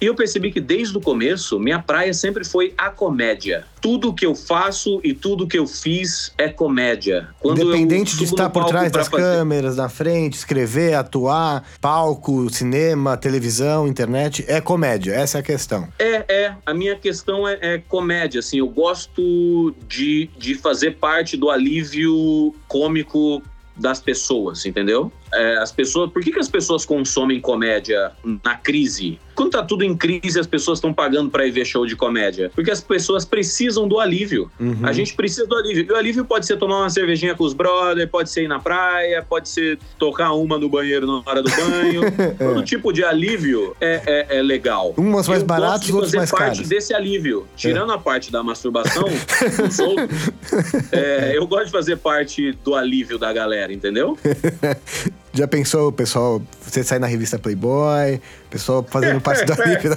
E 0.00 0.06
eu 0.06 0.14
percebi 0.14 0.50
que 0.50 0.60
desde 0.60 0.96
o 0.96 1.00
começo, 1.00 1.60
minha 1.60 1.78
praia 1.78 2.14
sempre 2.14 2.42
foi 2.42 2.72
a 2.78 2.88
comédia. 2.88 3.66
Tudo 3.82 4.14
que 4.14 4.24
eu 4.24 4.34
faço 4.34 4.98
e 5.04 5.12
tudo 5.12 5.46
que 5.46 5.58
eu 5.58 5.66
fiz 5.66 6.32
é 6.38 6.48
comédia. 6.48 7.28
Quando 7.38 7.60
Independente 7.60 8.16
de 8.16 8.24
estar 8.24 8.48
por 8.48 8.64
trás 8.64 8.90
das 8.90 9.08
fazer... 9.08 9.22
câmeras, 9.22 9.76
na 9.76 9.90
frente, 9.90 10.34
escrever, 10.34 10.94
atuar, 10.94 11.64
palco, 11.82 12.48
cinema, 12.48 13.16
televisão, 13.16 13.86
internet, 13.86 14.42
é 14.48 14.58
comédia. 14.60 15.12
Essa 15.12 15.38
é 15.38 15.40
a 15.40 15.44
questão. 15.44 15.88
É, 15.98 16.24
é. 16.28 16.54
A 16.64 16.72
minha 16.72 16.96
questão 16.96 17.46
é, 17.46 17.58
é 17.60 17.78
comédia. 17.78 18.38
Assim, 18.38 18.58
eu 18.58 18.68
gosto 18.68 19.74
de, 19.86 20.30
de 20.38 20.54
fazer 20.54 20.92
parte 20.92 21.36
do 21.36 21.50
alívio 21.50 22.54
cômico 22.66 23.42
das 23.76 24.00
pessoas, 24.00 24.64
entendeu? 24.64 25.12
É, 25.32 25.58
as 25.58 25.72
pessoas, 25.72 26.10
por 26.10 26.22
que, 26.22 26.32
que 26.32 26.38
as 26.38 26.48
pessoas 26.48 26.84
consomem 26.84 27.40
comédia 27.40 28.12
na 28.44 28.56
crise? 28.56 29.18
Quando 29.34 29.52
tá 29.52 29.62
tudo 29.62 29.84
em 29.84 29.96
crise, 29.96 30.38
as 30.38 30.46
pessoas 30.46 30.78
estão 30.78 30.92
pagando 30.92 31.30
para 31.30 31.46
ir 31.46 31.50
ver 31.50 31.64
show 31.64 31.86
de 31.86 31.96
comédia. 31.96 32.50
Porque 32.54 32.70
as 32.70 32.80
pessoas 32.82 33.24
precisam 33.24 33.88
do 33.88 33.98
alívio. 33.98 34.50
Uhum. 34.60 34.80
A 34.82 34.92
gente 34.92 35.14
precisa 35.14 35.46
do 35.46 35.56
alívio. 35.56 35.86
E 35.88 35.92
o 35.92 35.96
alívio 35.96 36.26
pode 36.26 36.46
ser 36.46 36.58
tomar 36.58 36.80
uma 36.80 36.90
cervejinha 36.90 37.34
com 37.34 37.44
os 37.44 37.54
brothers, 37.54 38.10
pode 38.10 38.28
ser 38.28 38.42
ir 38.42 38.48
na 38.48 38.58
praia, 38.58 39.24
pode 39.26 39.48
ser 39.48 39.78
tocar 39.98 40.32
uma 40.34 40.58
no 40.58 40.68
banheiro 40.68 41.06
na 41.06 41.22
hora 41.24 41.42
do 41.42 41.50
banho. 41.50 42.02
Todo 42.36 42.62
tipo 42.62 42.92
de 42.92 43.02
alívio 43.02 43.74
é, 43.80 44.26
é, 44.30 44.38
é 44.38 44.42
legal. 44.42 44.92
Umas 44.98 45.26
mais 45.26 45.42
baratas, 45.42 45.88
outras 45.88 46.12
mais 46.12 46.30
caras. 46.30 46.58
parte 46.58 46.68
desse 46.68 46.92
alívio. 46.92 47.46
Tirando 47.56 47.92
é. 47.92 47.94
a 47.94 47.98
parte 47.98 48.30
da 48.30 48.42
masturbação, 48.42 49.06
é, 50.92 51.36
eu 51.36 51.46
gosto 51.46 51.66
de 51.66 51.72
fazer 51.72 51.96
parte 51.96 52.52
do 52.62 52.74
alívio 52.74 53.18
da 53.18 53.32
galera, 53.32 53.72
entendeu? 53.72 54.18
Já 55.32 55.46
pensou 55.46 55.88
o 55.88 55.92
pessoal, 55.92 56.42
você 56.60 56.82
sai 56.82 56.98
na 56.98 57.06
revista 57.06 57.38
Playboy, 57.38 58.16
o 58.16 58.50
pessoal 58.50 58.84
fazendo 58.88 59.20
parte 59.20 59.44
da 59.44 59.54
vida? 59.64 59.96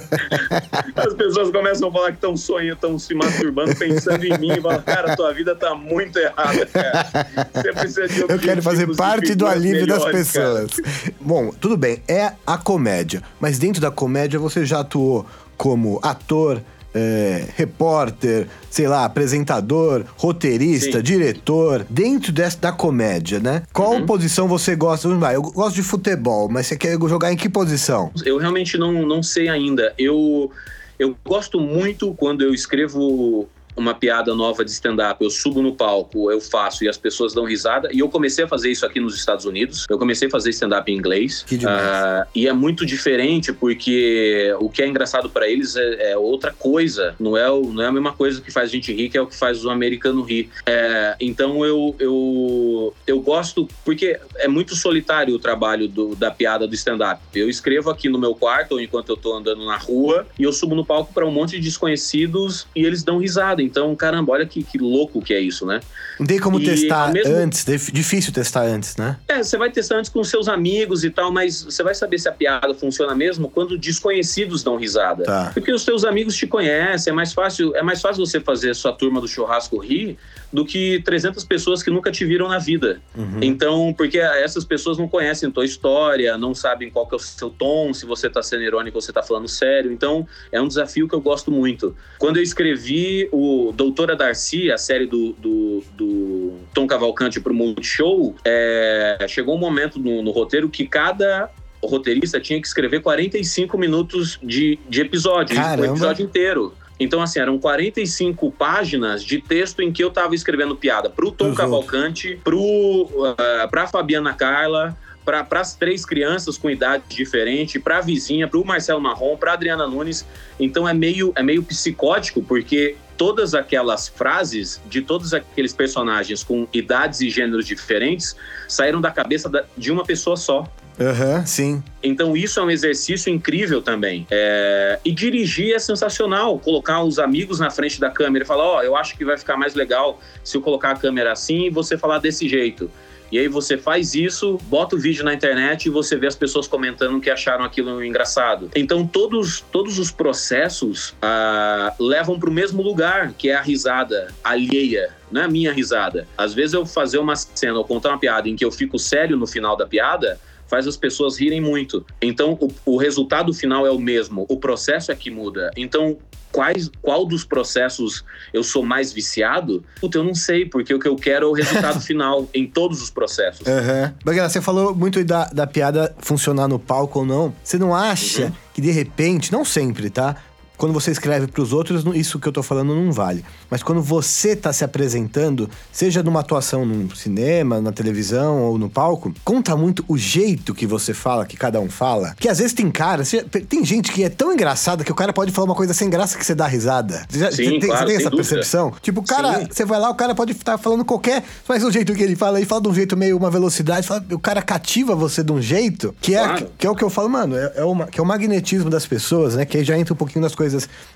As 0.94 1.12
pessoas 1.14 1.50
começam 1.50 1.88
a 1.88 1.92
falar 1.92 2.06
que 2.08 2.18
estão 2.18 2.36
sonhando, 2.36 2.74
estão 2.74 2.98
se 2.98 3.14
masturbando, 3.14 3.74
pensando 3.74 4.24
em 4.24 4.38
mim, 4.38 4.52
e 4.52 4.60
falam, 4.60 4.82
cara, 4.82 5.16
tua 5.16 5.32
vida 5.34 5.56
tá 5.56 5.74
muito 5.74 6.18
errada, 6.18 6.66
cara. 6.66 7.26
Você 7.52 7.72
precisa 7.72 8.08
de 8.08 8.20
Eu 8.20 8.38
quero 8.38 8.62
fazer 8.62 8.94
parte 8.94 9.34
do 9.34 9.46
alívio 9.46 9.80
melhores, 9.80 10.04
das 10.04 10.12
pessoas. 10.12 10.70
Cara. 10.70 11.14
Bom, 11.20 11.50
tudo 11.50 11.76
bem, 11.76 12.00
é 12.06 12.32
a 12.46 12.56
comédia, 12.56 13.20
mas 13.40 13.58
dentro 13.58 13.80
da 13.80 13.90
comédia 13.90 14.38
você 14.38 14.64
já 14.64 14.80
atuou 14.80 15.26
como 15.56 15.98
ator, 16.00 16.62
é, 16.94 17.46
repórter, 17.56 18.46
sei 18.70 18.86
lá, 18.86 19.04
apresentador, 19.04 20.04
roteirista, 20.16 20.98
Sim. 20.98 21.02
diretor, 21.02 21.84
dentro 21.90 22.32
dessa, 22.32 22.58
da 22.58 22.72
comédia, 22.72 23.40
né? 23.40 23.62
Qual 23.72 23.94
uhum. 23.94 24.06
posição 24.06 24.46
você 24.46 24.76
gosta? 24.76 25.08
Eu 25.08 25.42
gosto 25.42 25.74
de 25.74 25.82
futebol, 25.82 26.48
mas 26.48 26.66
você 26.66 26.76
quer 26.76 26.96
jogar 27.08 27.32
em 27.32 27.36
que 27.36 27.48
posição? 27.48 28.12
Eu 28.24 28.38
realmente 28.38 28.78
não, 28.78 28.92
não 29.06 29.22
sei 29.22 29.48
ainda. 29.48 29.92
Eu, 29.98 30.50
eu 30.98 31.16
gosto 31.24 31.58
muito 31.58 32.14
quando 32.14 32.42
eu 32.42 32.54
escrevo 32.54 33.48
uma 33.76 33.94
piada 33.94 34.34
nova 34.34 34.64
de 34.64 34.70
stand-up, 34.70 35.22
eu 35.22 35.30
subo 35.30 35.62
no 35.62 35.74
palco, 35.74 36.30
eu 36.30 36.40
faço 36.40 36.84
e 36.84 36.88
as 36.88 36.96
pessoas 36.96 37.34
dão 37.34 37.44
risada. 37.44 37.88
E 37.92 37.98
eu 37.98 38.08
comecei 38.08 38.44
a 38.44 38.48
fazer 38.48 38.70
isso 38.70 38.86
aqui 38.86 39.00
nos 39.00 39.14
Estados 39.14 39.44
Unidos. 39.44 39.86
Eu 39.88 39.98
comecei 39.98 40.28
a 40.28 40.30
fazer 40.30 40.50
stand-up 40.50 40.90
em 40.90 40.96
inglês. 40.96 41.44
Que 41.46 41.56
uh, 41.56 42.26
e 42.34 42.46
é 42.46 42.52
muito 42.52 42.86
diferente 42.86 43.52
porque 43.52 44.54
o 44.60 44.68
que 44.68 44.82
é 44.82 44.86
engraçado 44.86 45.28
para 45.28 45.48
eles 45.48 45.76
é, 45.76 46.12
é, 46.12 46.16
outra 46.16 46.52
coisa. 46.52 47.14
Não 47.18 47.36
é, 47.36 47.50
o, 47.50 47.72
não 47.72 47.82
é 47.82 47.86
a 47.86 47.92
mesma 47.92 48.12
coisa 48.12 48.40
que 48.40 48.50
faz 48.50 48.68
a 48.68 48.72
gente 48.72 48.92
rir, 48.92 49.08
que 49.08 49.18
é 49.18 49.20
o 49.20 49.26
que 49.26 49.36
faz 49.36 49.64
o 49.64 49.70
americano 49.70 50.22
rir. 50.22 50.50
É, 50.66 51.16
então 51.20 51.64
eu, 51.64 51.94
eu, 51.98 52.94
eu 53.06 53.20
gosto, 53.20 53.68
porque 53.84 54.18
é 54.36 54.48
muito 54.48 54.74
solitário 54.74 55.34
o 55.34 55.38
trabalho 55.38 55.88
do, 55.88 56.14
da 56.14 56.30
piada 56.30 56.66
do 56.66 56.74
stand-up. 56.74 57.20
Eu 57.34 57.48
escrevo 57.48 57.90
aqui 57.90 58.08
no 58.08 58.18
meu 58.18 58.34
quarto, 58.34 58.72
ou 58.72 58.80
enquanto 58.80 59.08
eu 59.08 59.16
tô 59.16 59.34
andando 59.34 59.64
na 59.64 59.76
rua, 59.76 60.26
e 60.38 60.44
eu 60.44 60.52
subo 60.52 60.74
no 60.74 60.84
palco 60.84 61.12
para 61.12 61.26
um 61.26 61.30
monte 61.30 61.58
de 61.58 61.60
desconhecidos 61.60 62.66
e 62.74 62.84
eles 62.84 63.02
dão 63.02 63.18
risada. 63.18 63.63
Então, 63.64 63.94
caramba, 63.96 64.32
olha 64.32 64.46
que, 64.46 64.62
que 64.62 64.78
louco 64.78 65.20
que 65.20 65.32
é 65.34 65.40
isso, 65.40 65.66
né? 65.66 65.80
Não 66.18 66.26
tem 66.26 66.38
como 66.38 66.60
e 66.60 66.64
testar 66.64 67.12
mesmo... 67.12 67.34
antes, 67.34 67.64
difícil 67.92 68.32
testar 68.32 68.62
antes, 68.62 68.96
né? 68.96 69.18
É, 69.28 69.42
você 69.42 69.56
vai 69.56 69.70
testar 69.70 69.96
antes 69.96 70.10
com 70.10 70.22
seus 70.22 70.48
amigos 70.48 71.04
e 71.04 71.10
tal, 71.10 71.32
mas 71.32 71.64
você 71.64 71.82
vai 71.82 71.94
saber 71.94 72.18
se 72.18 72.28
a 72.28 72.32
piada 72.32 72.74
funciona 72.74 73.14
mesmo 73.14 73.48
quando 73.48 73.76
desconhecidos 73.76 74.62
dão 74.62 74.76
risada. 74.76 75.24
Tá. 75.24 75.50
Porque 75.52 75.72
os 75.72 75.82
seus 75.82 76.04
amigos 76.04 76.36
te 76.36 76.46
conhecem, 76.46 77.10
é 77.10 77.14
mais 77.14 77.32
fácil, 77.32 77.74
é 77.74 77.82
mais 77.82 78.00
fácil 78.00 78.24
você 78.24 78.40
fazer 78.40 78.70
a 78.70 78.74
sua 78.74 78.92
turma 78.92 79.20
do 79.20 79.26
churrasco 79.28 79.78
rir 79.78 80.16
do 80.52 80.64
que 80.64 81.02
300 81.04 81.42
pessoas 81.44 81.82
que 81.82 81.90
nunca 81.90 82.12
te 82.12 82.24
viram 82.24 82.48
na 82.48 82.58
vida. 82.58 83.00
Uhum. 83.16 83.40
Então, 83.42 83.92
porque 83.92 84.18
essas 84.18 84.64
pessoas 84.64 84.96
não 84.96 85.08
conhecem 85.08 85.50
tua 85.50 85.64
história, 85.64 86.38
não 86.38 86.54
sabem 86.54 86.90
qual 86.90 87.08
que 87.08 87.14
é 87.14 87.16
o 87.16 87.20
seu 87.20 87.50
tom, 87.50 87.92
se 87.92 88.06
você 88.06 88.30
tá 88.30 88.40
sendo 88.40 88.62
irônico 88.62 88.96
ou 88.96 89.02
você 89.02 89.12
tá 89.12 89.20
falando 89.20 89.48
sério. 89.48 89.90
Então, 89.90 90.24
é 90.52 90.60
um 90.60 90.68
desafio 90.68 91.08
que 91.08 91.14
eu 91.14 91.20
gosto 91.20 91.50
muito. 91.50 91.96
Quando 92.18 92.36
eu 92.36 92.42
escrevi 92.42 93.28
o 93.32 93.53
Doutora 93.72 94.16
Darcy, 94.16 94.70
a 94.70 94.78
série 94.78 95.06
do, 95.06 95.32
do, 95.32 95.82
do 95.92 96.52
Tom 96.72 96.86
Cavalcante 96.86 97.40
pro 97.40 97.54
Multishow, 97.54 98.34
é, 98.44 99.24
chegou 99.28 99.54
um 99.54 99.58
momento 99.58 99.98
no, 99.98 100.22
no 100.22 100.30
roteiro 100.30 100.68
que 100.68 100.86
cada 100.86 101.50
roteirista 101.82 102.40
tinha 102.40 102.60
que 102.60 102.66
escrever 102.66 103.02
45 103.02 103.76
minutos 103.76 104.38
de, 104.42 104.78
de 104.88 105.02
episódio, 105.02 105.56
o 105.78 105.84
episódio 105.84 106.24
inteiro. 106.24 106.74
Então, 106.98 107.20
assim, 107.20 107.40
eram 107.40 107.58
45 107.58 108.52
páginas 108.52 109.24
de 109.24 109.40
texto 109.40 109.80
em 109.80 109.92
que 109.92 110.02
eu 110.02 110.08
estava 110.08 110.34
escrevendo 110.34 110.76
piada 110.76 111.10
pro 111.10 111.32
Tom 111.32 111.46
uhum. 111.46 111.54
Cavalcante, 111.54 112.38
pro, 112.44 112.60
uh, 112.60 113.68
pra 113.68 113.86
Fabiana 113.86 114.32
Carla, 114.32 114.96
para 115.24 115.46
as 115.60 115.74
três 115.74 116.04
crianças 116.04 116.58
com 116.58 116.70
idade 116.70 117.04
diferente, 117.08 117.78
para 117.78 117.98
a 117.98 118.00
vizinha, 118.00 118.46
para 118.46 118.58
o 118.58 118.64
Marcelo 118.64 119.00
Marrom, 119.00 119.36
para 119.36 119.54
Adriana 119.54 119.86
Nunes. 119.86 120.24
Então 120.60 120.88
é 120.88 120.94
meio, 120.94 121.32
é 121.34 121.42
meio 121.42 121.62
psicótico, 121.62 122.42
porque 122.42 122.96
todas 123.16 123.54
aquelas 123.54 124.08
frases 124.08 124.80
de 124.86 125.02
todos 125.02 125.34
aqueles 125.34 125.72
personagens 125.72 126.42
com 126.42 126.66
idades 126.72 127.20
e 127.20 127.30
gêneros 127.30 127.66
diferentes 127.66 128.36
saíram 128.68 129.00
da 129.00 129.10
cabeça 129.10 129.50
de 129.76 129.92
uma 129.92 130.04
pessoa 130.04 130.36
só. 130.36 130.66
Aham, 131.00 131.38
uhum, 131.38 131.46
sim. 131.46 131.82
Então 132.02 132.36
isso 132.36 132.60
é 132.60 132.62
um 132.62 132.70
exercício 132.70 133.32
incrível 133.32 133.82
também. 133.82 134.26
É... 134.30 134.98
E 135.04 135.10
dirigir 135.10 135.74
é 135.74 135.78
sensacional. 135.78 136.58
Colocar 136.58 137.02
os 137.02 137.18
amigos 137.18 137.58
na 137.58 137.70
frente 137.70 137.98
da 137.98 138.10
câmera 138.10 138.44
e 138.44 138.46
falar: 138.46 138.64
Ó, 138.64 138.78
oh, 138.78 138.82
eu 138.82 138.96
acho 138.96 139.16
que 139.16 139.24
vai 139.24 139.36
ficar 139.36 139.56
mais 139.56 139.74
legal 139.74 140.20
se 140.44 140.56
eu 140.56 140.62
colocar 140.62 140.92
a 140.92 140.96
câmera 140.96 141.32
assim 141.32 141.66
e 141.66 141.70
você 141.70 141.98
falar 141.98 142.18
desse 142.18 142.48
jeito. 142.48 142.90
E 143.34 143.38
aí 143.40 143.48
você 143.48 143.76
faz 143.76 144.14
isso, 144.14 144.60
bota 144.68 144.94
o 144.94 144.98
vídeo 144.98 145.24
na 145.24 145.34
internet 145.34 145.86
e 145.86 145.90
você 145.90 146.16
vê 146.16 146.28
as 146.28 146.36
pessoas 146.36 146.68
comentando 146.68 147.20
que 147.20 147.28
acharam 147.28 147.64
aquilo 147.64 148.04
engraçado. 148.04 148.70
Então 148.76 149.04
todos, 149.04 149.60
todos 149.72 149.98
os 149.98 150.12
processos 150.12 151.16
ah, 151.20 151.92
levam 151.98 152.38
para 152.38 152.48
o 152.48 152.52
mesmo 152.52 152.80
lugar, 152.80 153.32
que 153.32 153.48
é 153.48 153.56
a 153.56 153.60
risada 153.60 154.32
alheia 154.44 155.12
não 155.32 155.40
é 155.40 155.44
a 155.46 155.48
minha 155.48 155.72
risada. 155.72 156.28
Às 156.38 156.54
vezes 156.54 156.74
eu 156.74 156.86
fazer 156.86 157.18
uma 157.18 157.34
cena 157.34 157.76
ou 157.76 157.84
contar 157.84 158.10
uma 158.10 158.18
piada 158.20 158.48
em 158.48 158.54
que 158.54 158.64
eu 158.64 158.70
fico 158.70 159.00
sério 159.00 159.36
no 159.36 159.48
final 159.48 159.76
da 159.76 159.84
piada, 159.84 160.38
faz 160.66 160.86
as 160.86 160.96
pessoas 160.96 161.38
rirem 161.38 161.60
muito. 161.60 162.04
Então, 162.20 162.58
o, 162.60 162.94
o 162.94 162.96
resultado 162.96 163.52
final 163.52 163.86
é 163.86 163.90
o 163.90 163.98
mesmo, 163.98 164.46
o 164.48 164.56
processo 164.56 165.12
é 165.12 165.14
que 165.14 165.30
muda. 165.30 165.70
Então, 165.76 166.18
quais, 166.54 166.88
qual 167.02 167.26
dos 167.26 167.44
processos 167.44 168.24
eu 168.52 168.62
sou 168.62 168.84
mais 168.84 169.12
viciado? 169.12 169.84
Puta, 170.00 170.18
eu 170.18 170.24
não 170.24 170.34
sei, 170.34 170.64
porque 170.64 170.94
o 170.94 171.00
que 171.00 171.08
eu 171.08 171.16
quero 171.16 171.46
é 171.46 171.48
o 171.48 171.52
resultado 171.52 171.98
final 172.00 172.48
em 172.54 172.64
todos 172.64 173.02
os 173.02 173.10
processos. 173.10 173.66
Uhum. 173.66 174.12
Bagana, 174.24 174.48
você 174.48 174.60
falou 174.60 174.94
muito 174.94 175.22
da, 175.24 175.46
da 175.46 175.66
piada 175.66 176.14
funcionar 176.18 176.68
no 176.68 176.78
palco 176.78 177.18
ou 177.18 177.26
não. 177.26 177.54
Você 177.62 177.76
não 177.76 177.94
acha 177.94 178.44
uhum. 178.44 178.52
que 178.72 178.80
de 178.80 178.92
repente, 178.92 179.52
não 179.52 179.64
sempre, 179.64 180.08
tá? 180.08 180.36
Quando 180.76 180.92
você 180.92 181.10
escreve 181.10 181.46
para 181.46 181.62
os 181.62 181.72
outros, 181.72 182.04
isso 182.14 182.38
que 182.38 182.48
eu 182.48 182.52
tô 182.52 182.62
falando 182.62 182.94
não 182.94 183.12
vale. 183.12 183.44
Mas 183.70 183.82
quando 183.82 184.02
você 184.02 184.50
está 184.50 184.72
se 184.72 184.84
apresentando, 184.84 185.68
seja 185.92 186.22
numa 186.22 186.40
atuação 186.40 186.84
no 186.84 187.14
cinema, 187.14 187.80
na 187.80 187.92
televisão 187.92 188.62
ou 188.62 188.78
no 188.78 188.90
palco, 188.90 189.32
conta 189.44 189.76
muito 189.76 190.04
o 190.08 190.18
jeito 190.18 190.74
que 190.74 190.86
você 190.86 191.14
fala, 191.14 191.46
que 191.46 191.56
cada 191.56 191.80
um 191.80 191.88
fala. 191.88 192.34
Que 192.38 192.48
às 192.48 192.58
vezes 192.58 192.72
tem 192.72 192.90
cara, 192.90 193.22
tem 193.68 193.84
gente 193.84 194.10
que 194.12 194.24
é 194.24 194.28
tão 194.28 194.52
engraçada 194.52 195.04
que 195.04 195.12
o 195.12 195.14
cara 195.14 195.32
pode 195.32 195.52
falar 195.52 195.66
uma 195.66 195.74
coisa 195.74 195.94
sem 195.94 196.10
graça 196.10 196.36
que 196.36 196.44
você 196.44 196.54
dá 196.54 196.66
risada. 196.66 197.26
Você, 197.28 197.52
Sim, 197.52 197.78
tem, 197.78 197.88
claro, 197.88 198.00
você 198.00 198.06
tem 198.06 198.16
essa 198.16 198.30
dúvida. 198.30 198.48
percepção? 198.48 198.92
Tipo, 199.00 199.20
o 199.20 199.24
cara, 199.24 199.60
Sim. 199.60 199.68
você 199.70 199.84
vai 199.84 200.00
lá, 200.00 200.10
o 200.10 200.14
cara 200.14 200.34
pode 200.34 200.52
estar 200.52 200.76
falando 200.78 201.04
qualquer, 201.04 201.44
mas 201.68 201.84
o 201.84 201.90
jeito 201.90 202.12
que 202.14 202.22
ele 202.22 202.36
fala, 202.36 202.58
ele 202.58 202.66
fala 202.66 202.82
de 202.82 202.88
um 202.88 202.94
jeito 202.94 203.16
meio 203.16 203.36
uma 203.36 203.50
velocidade, 203.50 204.06
fala, 204.06 204.24
o 204.30 204.38
cara 204.38 204.62
cativa 204.62 205.14
você 205.14 205.42
de 205.42 205.52
um 205.52 205.60
jeito 205.60 206.14
que 206.20 206.34
é, 206.34 206.42
claro. 206.42 206.70
que 206.78 206.86
é 206.86 206.90
o 206.90 206.94
que 206.94 207.04
eu 207.04 207.10
falo, 207.10 207.28
mano, 207.28 207.56
é, 207.56 207.72
é, 207.76 207.84
uma, 207.84 208.06
que 208.06 208.18
é 208.18 208.22
o 208.22 208.26
magnetismo 208.26 208.90
das 208.90 209.06
pessoas, 209.06 209.54
né? 209.54 209.64
Que 209.64 209.78
aí 209.78 209.84
já 209.84 209.96
entra 209.98 210.14
um 210.14 210.16
pouquinho 210.16 210.42
das 210.42 210.54
coisas 210.54 210.63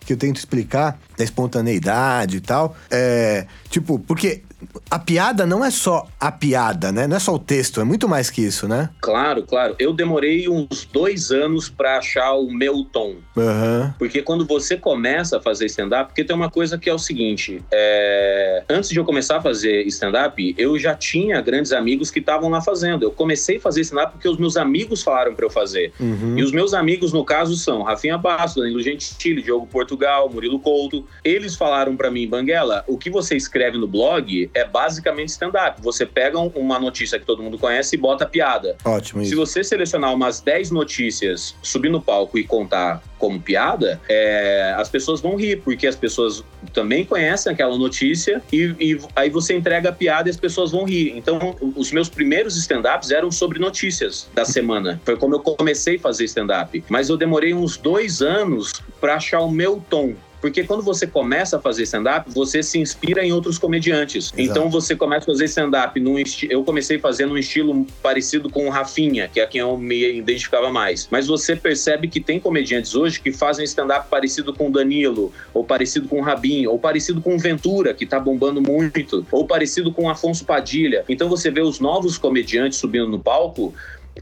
que 0.01 0.13
eu 0.13 0.17
tento 0.17 0.37
explicar, 0.37 0.99
da 1.17 1.25
espontaneidade 1.25 2.37
e 2.37 2.41
tal. 2.41 2.77
É, 2.91 3.47
tipo, 3.69 3.99
porque 3.99 4.43
a 4.91 4.99
piada 4.99 5.47
não 5.47 5.65
é 5.65 5.71
só 5.71 6.07
a 6.19 6.33
piada, 6.33 6.91
né? 6.91 7.07
Não 7.07 7.17
é 7.17 7.21
só 7.21 7.35
o 7.35 7.39
texto, 7.39 7.81
é 7.81 7.85
muito 7.85 8.09
mais 8.09 8.31
que 8.31 8.43
isso, 8.43 8.67
né? 8.67 8.91
Claro, 9.01 9.43
claro. 9.43 9.77
Eu 9.79 9.93
demorei 9.93 10.49
uns 10.49 10.85
dois 10.85 11.31
anos 11.31 11.69
para 11.69 11.99
achar 11.99 12.33
o 12.35 12.51
meu 12.51 12.85
tom. 12.85 13.17
Uhum. 13.37 13.93
Porque 13.99 14.23
quando 14.23 14.47
você 14.47 14.77
começa 14.77 15.39
a 15.39 15.41
fazer 15.41 15.67
stand-up, 15.67 16.09
porque 16.09 16.25
tem 16.25 16.35
uma 16.35 16.51
coisa 16.51 16.77
que 16.77 16.91
é 16.91 16.95
o 16.95 16.99
seguinte: 16.99 17.63
é... 17.71 18.65
antes 18.69 18.91
de 18.91 18.99
eu 18.99 19.05
começar 19.05 19.37
a 19.37 19.41
fazer 19.41 19.87
stand-up, 19.87 20.55
eu 20.59 20.79
já 20.79 20.95
tinha 20.95 21.41
grandes 21.41 21.73
amigos 21.73 22.11
que 22.11 22.19
estavam 22.19 22.49
lá 22.51 22.61
fazendo. 22.61 23.05
Eu 23.05 23.13
comecei 23.13 23.59
a 23.59 23.61
fazer 23.61 23.83
stand-up 23.83 24.13
porque 24.13 24.29
os 24.29 24.39
meus 24.39 24.57
amigos 24.57 25.03
falaram 25.03 25.35
para 25.35 25.47
eu 25.47 25.51
fazer. 25.51 25.93
Uhum. 26.01 26.39
E 26.39 26.43
os 26.43 26.51
meus 26.51 26.75
amigos, 26.75 27.13
no 27.13 27.25
caso, 27.25 27.57
são 27.57 27.83
Rafinha 27.83 28.19
Basso, 28.19 28.61
Danilo 28.61 28.83
Gentili, 28.83 29.43
Diogo 29.43 29.67
Portugal, 29.67 30.29
Murilo 30.29 30.59
Couto. 30.59 31.07
Eles 31.23 31.55
falaram 31.55 31.97
para 31.97 32.11
mim, 32.11 32.27
Banguela, 32.27 32.85
o 32.89 32.99
que 32.99 33.11
você 33.11 33.37
escreve 33.37 33.79
no 33.79 33.87
blog 33.87 34.48
é 34.55 34.65
basicamente 34.65 35.29
stand-up. 35.29 35.81
Você 35.83 36.07
pega 36.07 36.39
uma 36.39 36.79
notícia 36.79 37.19
que 37.19 37.25
todo 37.25 37.43
mundo 37.43 37.59
conhece 37.59 37.97
e 37.97 37.99
bota 37.99 38.27
piada. 38.27 38.77
Ótimo. 38.85 39.25
Se 39.25 39.35
você 39.35 39.63
selecionar 39.63 40.15
umas 40.15 40.41
10 40.41 40.71
notícias, 40.71 41.55
subir 41.63 41.91
no 41.91 42.01
palco 42.01 42.39
e 42.39 42.45
contar 42.45 43.03
como 43.19 43.41
piada, 43.41 44.01
é, 44.09 44.75
as 44.77 44.89
pessoas 44.89 45.21
vão 45.21 45.37
rir, 45.37 45.61
porque 45.63 45.87
as 45.87 45.97
pessoas 45.97 46.45
também 46.73 47.05
conhecem 47.05 47.53
aquela 47.53 47.77
notícia 47.77 48.41
e, 48.53 48.75
e, 48.79 49.01
aí 49.17 49.29
você 49.29 49.55
entrega 49.55 49.89
a 49.89 49.93
piada 49.93 50.29
e 50.29 50.31
as 50.31 50.37
pessoas 50.37 50.71
vão 50.71 50.85
rir. 50.85 51.17
Então, 51.17 51.57
os 51.77 51.91
meus 51.91 52.09
primeiros 52.09 52.57
stand-ups 52.57 53.11
eram 53.11 53.31
sobre 53.31 53.59
notícias 53.59 54.29
da 54.35 54.45
semana. 54.45 55.01
Foi 55.05 55.17
como 55.17 55.35
eu 55.35 55.41
comecei 55.41 55.97
a 55.97 56.01
fazer 56.01 56.25
stand-up. 56.25 56.83
Mas 56.89 57.09
eu 57.09 57.17
demorei 57.17 57.53
uns 57.53 57.77
dois 57.77 58.23
anos 58.23 58.73
para 59.01 59.15
achar 59.15 59.41
o 59.41 59.51
meu 59.51 59.83
tom. 59.91 60.15
Porque 60.41 60.65
quando 60.65 60.83
você 60.83 61.07
começa 61.07 61.57
a 61.57 61.61
fazer 61.61 61.83
stand-up, 61.83 62.31
você 62.31 62.63
se 62.63 62.79
inspira 62.79 63.25
em 63.25 63.33
outros 63.33 63.59
comediantes. 63.59 64.33
Exato. 64.37 64.41
Então 64.41 64.71
você 64.71 64.95
começa 64.95 65.25
a 65.25 65.33
fazer 65.33 65.47
stand-up. 65.47 66.01
Eu 66.49 66.65
comecei 66.65 66.99
fazendo 66.99 67.35
um 67.35 67.39
estilo 67.39 67.87
parecido 68.03 68.49
com 68.49 68.67
o 68.67 68.71
Rafinha, 68.71 69.29
que 69.29 69.41
é 69.41 69.47
quem 69.47 69.61
eu 69.61 69.77
me 69.77 70.19
identificava 70.19 70.71
mais. 70.71 71.09
Mas 71.11 71.27
você 71.27 71.57
percebe 71.57 72.09
que 72.09 72.21
tem 72.21 72.39
comediantes 72.39 72.95
hoje 72.95 73.21
que 73.21 73.33
fazem 73.33 73.65
stand-up 73.65 74.09
parecido 74.09 74.53
com 74.53 74.69
o 74.69 74.73
Danilo, 74.73 75.33
ou 75.53 75.65
parecido 75.65 76.09
com 76.09 76.21
o 76.21 76.23
Rabinho, 76.23 76.71
ou 76.71 76.79
parecido 76.79 77.21
com 77.21 77.35
o 77.35 77.39
Ventura, 77.39 77.93
que 77.95 78.07
tá 78.07 78.21
bombando 78.21 78.61
muito, 78.61 79.27
ou 79.31 79.47
parecido 79.47 79.93
com 79.93 80.05
o 80.05 80.11
Afonso 80.11 80.45
Padilha. 80.45 81.05
Então 81.09 81.29
você 81.29 81.51
vê 81.51 81.61
os 81.61 81.81
novos 81.81 82.17
comediantes 82.17 82.79
subindo 82.79 83.09
no 83.09 83.19
palco 83.19 83.75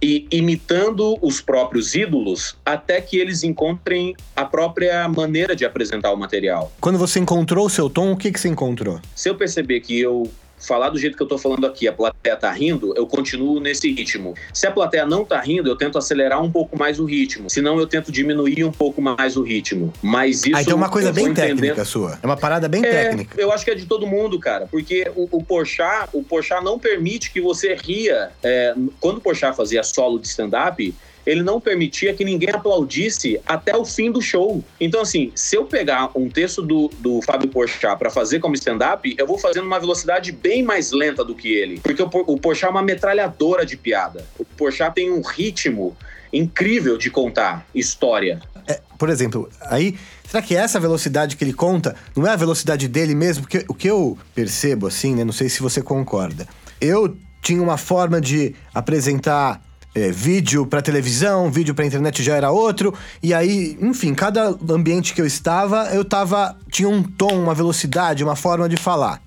e 0.03 0.26
imitando 0.31 1.17
os 1.23 1.41
próprios 1.41 1.95
ídolos 1.95 2.57
até 2.65 3.00
que 3.00 3.19
eles 3.19 3.43
encontrem 3.43 4.15
a 4.35 4.45
própria 4.45 5.09
maneira 5.09 5.55
de 5.55 5.65
apresentar 5.65 6.12
o 6.12 6.17
material. 6.17 6.73
Quando 6.81 6.99
você 6.99 7.19
encontrou 7.19 7.67
o 7.67 7.71
seu 7.71 7.88
tom, 7.88 8.12
o 8.12 8.17
que, 8.17 8.33
que 8.33 8.41
você 8.41 8.49
encontrou? 8.49 9.00
Se 9.15 9.29
eu 9.29 9.35
perceber 9.35 9.81
que 9.81 9.99
eu 9.99 10.31
falar 10.59 10.91
do 10.91 10.99
jeito 10.99 11.17
que 11.17 11.23
eu 11.23 11.27
tô 11.27 11.39
falando 11.39 11.67
aqui, 11.67 11.87
a 11.87 11.93
plateia 11.93 12.37
tá 12.37 12.51
rindo, 12.51 12.95
eu 12.97 13.07
continuo 13.07 13.61
nesse 13.61 13.93
ritmo. 13.93 14.35
Se 14.53 14.67
a 14.67 14.71
plateia 14.71 15.07
não 15.07 15.25
tá 15.25 15.41
rindo, 15.41 15.69
eu 15.69 15.77
tento 15.77 15.99
acelerar 15.99 16.43
um 16.43 16.51
pouco 16.51 16.79
mais 16.79 16.99
o 16.99 17.05
ritmo. 17.05 17.49
Senão 17.51 17.79
eu 17.79 17.87
tento 17.87 18.11
diminuir 18.11 18.65
um 18.65 18.73
pouco 18.73 19.01
mais 19.01 19.37
o 19.37 19.43
ritmo. 19.43 19.93
Mas 20.03 20.45
isso. 20.45 20.57
Ah, 20.57 20.63
então 20.63 20.75
é 20.75 20.77
uma 20.77 20.89
coisa 20.89 21.13
bem 21.13 21.33
técnica 21.33 21.85
sua. 21.85 22.19
É 22.23 22.27
uma 22.27 22.37
parada 22.37 22.69
bem 22.69 22.85
é, 22.85 22.91
técnica. 22.91 23.41
Eu 23.41 23.53
acho 23.53 23.65
que 23.65 23.71
é 23.71 23.75
de 23.75 23.87
todo 23.87 24.07
mundo, 24.07 24.39
cara. 24.39 24.67
Porque 24.67 25.11
o, 25.15 25.29
o 25.31 25.43
Porchat, 25.43 26.09
o 26.13 26.23
Porchat 26.23 26.63
não 26.65 26.79
permite 26.79 27.31
que 27.31 27.41
você 27.41 27.75
ria. 27.75 28.31
É, 28.43 28.75
quando 29.01 29.19
o 29.19 29.21
Porchat 29.21 29.57
fazia 29.57 29.83
solo 29.83 30.19
de 30.19 30.27
stand-up, 30.27 30.95
ele 31.26 31.42
não 31.42 31.61
permitia 31.61 32.14
que 32.14 32.25
ninguém 32.25 32.50
aplaudisse 32.50 33.40
até 33.45 33.76
o 33.76 33.85
fim 33.85 34.12
do 34.12 34.23
show. 34.23 34.64
Então, 34.80 35.00
assim, 35.00 35.33
se 35.35 35.56
eu 35.56 35.64
pegar 35.64 36.11
um 36.14 36.30
texto 36.30 36.62
do, 36.62 36.88
do 37.00 37.21
Fábio 37.21 37.49
Porchat 37.49 37.99
para 37.99 38.09
fazer 38.11 38.38
como 38.38 38.54
stand-up, 38.54 39.12
eu 39.18 39.26
vou 39.26 39.37
fazendo 39.37 39.66
uma 39.66 39.80
velocidade 39.80 40.30
bem 40.30 40.62
mais 40.62 40.92
lenta 40.92 41.25
do 41.25 41.35
que 41.35 41.52
ele. 41.52 41.80
Porque 41.80 42.00
o, 42.00 42.09
o 42.26 42.38
Porchat 42.38 42.66
é 42.66 42.71
uma 42.71 42.83
metralhadora 42.83 43.66
de 43.66 43.76
piada. 43.76 44.25
O 44.38 44.45
Porchat 44.45 44.95
tem 44.95 45.11
um 45.11 45.21
ritmo 45.21 45.97
incrível 46.33 46.97
de 46.97 47.11
contar 47.11 47.66
história. 47.75 48.40
É, 48.68 48.80
por 48.99 49.09
exemplo, 49.09 49.49
aí, 49.62 49.97
será 50.26 50.42
que 50.42 50.54
essa 50.54 50.78
velocidade 50.78 51.37
que 51.37 51.42
ele 51.42 51.52
conta 51.52 51.97
não 52.14 52.26
é 52.26 52.30
a 52.30 52.37
velocidade 52.37 52.87
dele 52.88 53.14
mesmo? 53.14 53.42
Porque 53.42 53.64
o 53.68 53.75
que 53.75 53.88
eu 53.88 54.16
percebo, 54.35 54.87
assim, 54.87 55.14
né? 55.14 55.25
Não 55.25 55.33
sei 55.33 55.49
se 55.49 55.61
você 55.61 55.83
concorda. 55.83 56.47
Eu 56.80 57.16
tinha 57.42 57.62
uma 57.62 57.76
forma 57.76 58.21
de 58.21 58.54
apresentar 58.75 59.62
é, 59.97 60.12
vídeo 60.12 60.67
para 60.67 60.83
televisão, 60.83 61.50
vídeo 61.50 61.75
para 61.75 61.87
internet 61.87 62.23
já 62.23 62.37
era 62.37 62.50
outro. 62.50 62.93
E 63.23 63.33
aí, 63.33 63.79
enfim, 63.81 64.15
cada 64.15 64.55
ambiente 64.69 65.15
que 65.15 65.23
eu 65.23 65.26
estava, 65.26 65.87
eu 65.87 66.05
tava 66.05 66.55
tinha 66.71 66.87
um 66.87 67.03
tom, 67.03 67.43
uma 67.43 67.55
velocidade, 67.55 68.23
uma 68.23 68.37
forma 68.37 68.69
de 68.69 68.76
falar. 68.76 69.23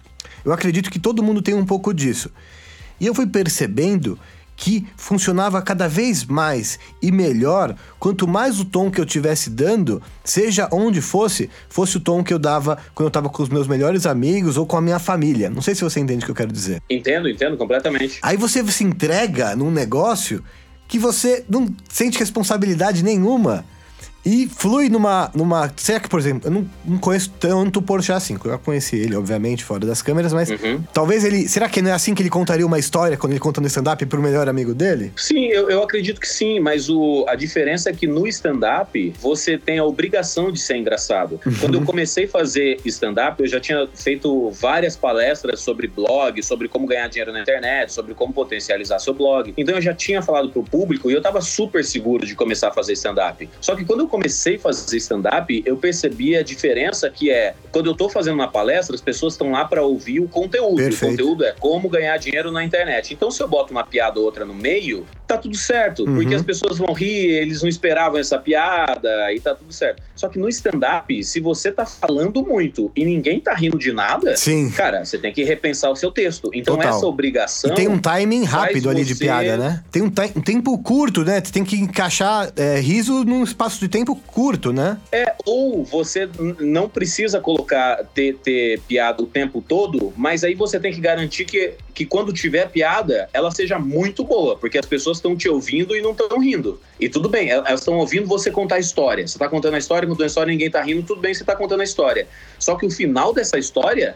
Eu 0.45 0.53
acredito 0.53 0.91
que 0.91 0.99
todo 0.99 1.23
mundo 1.23 1.41
tem 1.41 1.55
um 1.55 1.65
pouco 1.65 1.91
disso. 1.91 2.29
E 2.99 3.07
eu 3.07 3.15
fui 3.15 3.25
percebendo 3.25 4.19
que 4.59 4.85
funcionava 4.97 5.61
cada 5.61 5.87
vez 5.87 6.25
mais 6.25 6.77
e 7.01 7.13
melhor 7.13 7.73
quanto 7.97 8.27
mais 8.27 8.59
o 8.59 8.65
tom 8.65 8.91
que 8.91 8.99
eu 8.99 9.05
tivesse 9.05 9.49
dando, 9.49 10.03
seja 10.21 10.67
onde 10.69 10.99
fosse, 11.01 11.49
fosse 11.69 11.95
o 11.95 11.99
tom 12.01 12.21
que 12.21 12.33
eu 12.33 12.37
dava 12.37 12.77
quando 12.93 13.05
eu 13.05 13.07
estava 13.07 13.29
com 13.29 13.41
os 13.41 13.47
meus 13.47 13.69
melhores 13.69 14.05
amigos 14.05 14.57
ou 14.57 14.65
com 14.65 14.75
a 14.75 14.81
minha 14.81 14.99
família. 14.99 15.49
Não 15.49 15.61
sei 15.61 15.73
se 15.75 15.81
você 15.81 16.01
entende 16.01 16.23
o 16.23 16.25
que 16.25 16.31
eu 16.31 16.35
quero 16.35 16.51
dizer. 16.51 16.81
Entendo, 16.89 17.29
entendo 17.29 17.55
completamente. 17.55 18.19
Aí 18.21 18.35
você 18.35 18.61
se 18.69 18.83
entrega 18.83 19.55
num 19.55 19.71
negócio 19.71 20.43
que 20.89 20.99
você 20.99 21.45
não 21.49 21.73
sente 21.87 22.19
responsabilidade 22.19 23.01
nenhuma 23.01 23.63
e 24.25 24.47
flui 24.47 24.89
numa. 24.89 25.31
numa 25.33 25.71
será 25.77 25.99
que, 25.99 26.09
por 26.09 26.19
exemplo, 26.19 26.47
eu 26.47 26.51
não, 26.51 26.69
não 26.85 26.97
conheço 26.97 27.31
tanto 27.39 27.79
o 27.79 27.81
Porchat 27.81 28.17
assim. 28.17 28.37
Eu 28.43 28.51
já 28.51 28.57
conheci 28.57 28.97
ele, 28.97 29.15
obviamente, 29.15 29.63
fora 29.63 29.85
das 29.85 30.01
câmeras, 30.01 30.33
mas 30.33 30.49
uhum. 30.49 30.83
talvez 30.93 31.23
ele. 31.23 31.47
Será 31.47 31.69
que 31.69 31.81
não 31.81 31.89
é 31.89 31.93
assim 31.93 32.13
que 32.13 32.21
ele 32.21 32.29
contaria 32.29 32.65
uma 32.65 32.77
história 32.77 33.17
quando 33.17 33.31
ele 33.33 33.39
conta 33.39 33.61
no 33.61 33.67
stand-up 33.67 34.05
pro 34.05 34.21
melhor 34.21 34.49
amigo 34.49 34.73
dele? 34.73 35.11
Sim, 35.15 35.45
eu, 35.45 35.69
eu 35.69 35.83
acredito 35.83 36.19
que 36.19 36.27
sim, 36.27 36.59
mas 36.59 36.89
o, 36.89 37.25
a 37.27 37.35
diferença 37.35 37.89
é 37.89 37.93
que 37.93 38.07
no 38.07 38.27
stand-up 38.27 39.13
você 39.21 39.57
tem 39.57 39.79
a 39.79 39.85
obrigação 39.85 40.51
de 40.51 40.59
ser 40.59 40.77
engraçado. 40.77 41.39
Uhum. 41.45 41.53
Quando 41.59 41.75
eu 41.75 41.85
comecei 41.85 42.25
a 42.25 42.29
fazer 42.29 42.77
stand-up, 42.85 43.41
eu 43.41 43.47
já 43.47 43.59
tinha 43.59 43.87
feito 43.95 44.51
várias 44.51 44.95
palestras 44.95 45.61
sobre 45.61 45.87
blog, 45.87 46.43
sobre 46.43 46.67
como 46.67 46.85
ganhar 46.85 47.07
dinheiro 47.07 47.31
na 47.31 47.41
internet, 47.41 47.93
sobre 47.93 48.13
como 48.13 48.33
potencializar 48.33 48.99
seu 48.99 49.13
blog. 49.13 49.53
Então 49.57 49.75
eu 49.75 49.81
já 49.81 49.93
tinha 49.93 50.21
falado 50.21 50.49
pro 50.49 50.63
público 50.63 51.09
e 51.09 51.13
eu 51.13 51.21
tava 51.21 51.39
super 51.41 51.83
seguro 51.85 52.25
de 52.25 52.35
começar 52.35 52.67
a 52.67 52.71
fazer 52.71 52.93
stand-up. 52.93 53.49
Só 53.61 53.75
que 53.75 53.85
quando 53.85 54.01
eu 54.01 54.08
comecei 54.09 54.55
a 54.55 54.59
fazer 54.59 54.97
stand-up, 54.97 55.63
eu 55.65 55.77
percebi 55.77 56.35
a 56.35 56.43
diferença 56.43 57.09
que 57.09 57.31
é 57.31 57.53
quando 57.71 57.85
eu 57.85 57.93
estou 57.93 58.09
fazendo 58.09 58.35
uma 58.35 58.47
palestra, 58.47 58.95
as 58.95 59.01
pessoas 59.01 59.33
estão 59.33 59.51
lá 59.51 59.65
para 59.65 59.83
ouvir 59.83 60.19
o 60.19 60.27
conteúdo. 60.27 60.77
Perfeito. 60.77 61.05
O 61.05 61.09
conteúdo 61.11 61.45
é 61.45 61.53
como 61.59 61.87
ganhar 61.87 62.17
dinheiro 62.17 62.51
na 62.51 62.63
internet. 62.63 63.13
Então, 63.13 63.29
se 63.29 63.41
eu 63.41 63.47
boto 63.47 63.71
uma 63.71 63.83
piada 63.83 64.19
ou 64.19 64.25
outra 64.25 64.45
no 64.45 64.53
meio, 64.53 65.05
tá 65.27 65.37
tudo 65.37 65.55
certo, 65.55 66.03
uhum. 66.05 66.15
porque 66.15 66.33
as 66.33 66.41
pessoas 66.41 66.79
vão 66.79 66.91
rir, 66.91 67.29
eles 67.29 67.61
não 67.61 67.69
esperavam 67.69 68.19
essa 68.19 68.37
piada 68.39 69.31
e 69.31 69.39
tá 69.39 69.53
tudo 69.53 69.71
certo. 69.71 70.01
Só 70.15 70.27
que 70.27 70.39
no 70.39 70.49
stand-up, 70.49 71.23
se 71.23 71.39
você 71.39 71.71
tá 71.71 71.85
falando 71.85 72.43
muito 72.43 72.91
e 72.95 73.05
ninguém 73.05 73.39
tá 73.39 73.53
rindo 73.53 73.77
de 73.77 73.93
nada, 73.93 74.35
Sim. 74.35 74.71
cara, 74.71 75.05
você 75.05 75.17
tem 75.17 75.31
que 75.31 75.43
repensar 75.43 75.91
o 75.91 75.95
seu 75.95 76.11
texto. 76.11 76.49
Então, 76.53 76.75
Total. 76.75 76.95
essa 76.95 77.05
obrigação. 77.05 77.71
E 77.71 77.75
tem 77.75 77.87
um 77.87 77.99
timing 77.99 78.43
rápido 78.43 78.89
ali 78.89 79.03
você... 79.05 79.13
de 79.13 79.19
piada, 79.19 79.57
né? 79.57 79.83
Tem 79.91 80.01
um, 80.01 80.11
um, 80.35 80.41
tempo 80.41 80.77
curto, 80.79 81.23
né? 81.23 81.39
Você 81.43 81.51
tem 81.51 81.63
que 81.63 81.77
encaixar 81.77 82.51
é, 82.55 82.79
riso 82.79 83.23
num 83.23 83.43
espaço 83.43 83.79
de 83.79 83.87
tempo 83.87 83.98
curto, 84.05 84.71
né? 84.71 84.97
É, 85.11 85.35
ou 85.45 85.83
você 85.83 86.29
não 86.59 86.89
precisa 86.89 87.39
colocar, 87.39 88.03
ter, 88.13 88.35
ter 88.37 88.79
piada 88.81 89.23
o 89.23 89.27
tempo 89.27 89.63
todo, 89.65 90.13
mas 90.15 90.43
aí 90.43 90.55
você 90.55 90.79
tem 90.79 90.93
que 90.93 90.99
garantir 90.99 91.45
que, 91.45 91.73
que 91.93 92.05
quando 92.05 92.33
tiver 92.33 92.69
piada, 92.69 93.29
ela 93.33 93.51
seja 93.51 93.79
muito 93.79 94.23
boa, 94.23 94.57
porque 94.57 94.77
as 94.77 94.85
pessoas 94.85 95.17
estão 95.17 95.35
te 95.35 95.49
ouvindo 95.49 95.95
e 95.95 96.01
não 96.01 96.11
estão 96.11 96.39
rindo. 96.39 96.79
E 96.99 97.07
tudo 97.09 97.29
bem, 97.29 97.49
elas 97.49 97.79
estão 97.81 97.97
ouvindo 97.97 98.27
você 98.27 98.51
contar 98.51 98.75
a 98.75 98.79
história. 98.79 99.27
Você 99.27 99.35
está 99.35 99.47
contando 99.47 99.75
a 99.75 99.77
história, 99.77 100.07
contando 100.07 100.23
a 100.23 100.27
história, 100.27 100.51
ninguém 100.51 100.67
está 100.67 100.81
rindo, 100.81 101.03
tudo 101.03 101.21
bem, 101.21 101.33
você 101.33 101.43
está 101.43 101.55
contando 101.55 101.81
a 101.81 101.83
história. 101.83 102.27
Só 102.57 102.75
que 102.75 102.85
o 102.85 102.91
final 102.91 103.33
dessa 103.33 103.57
história 103.57 104.15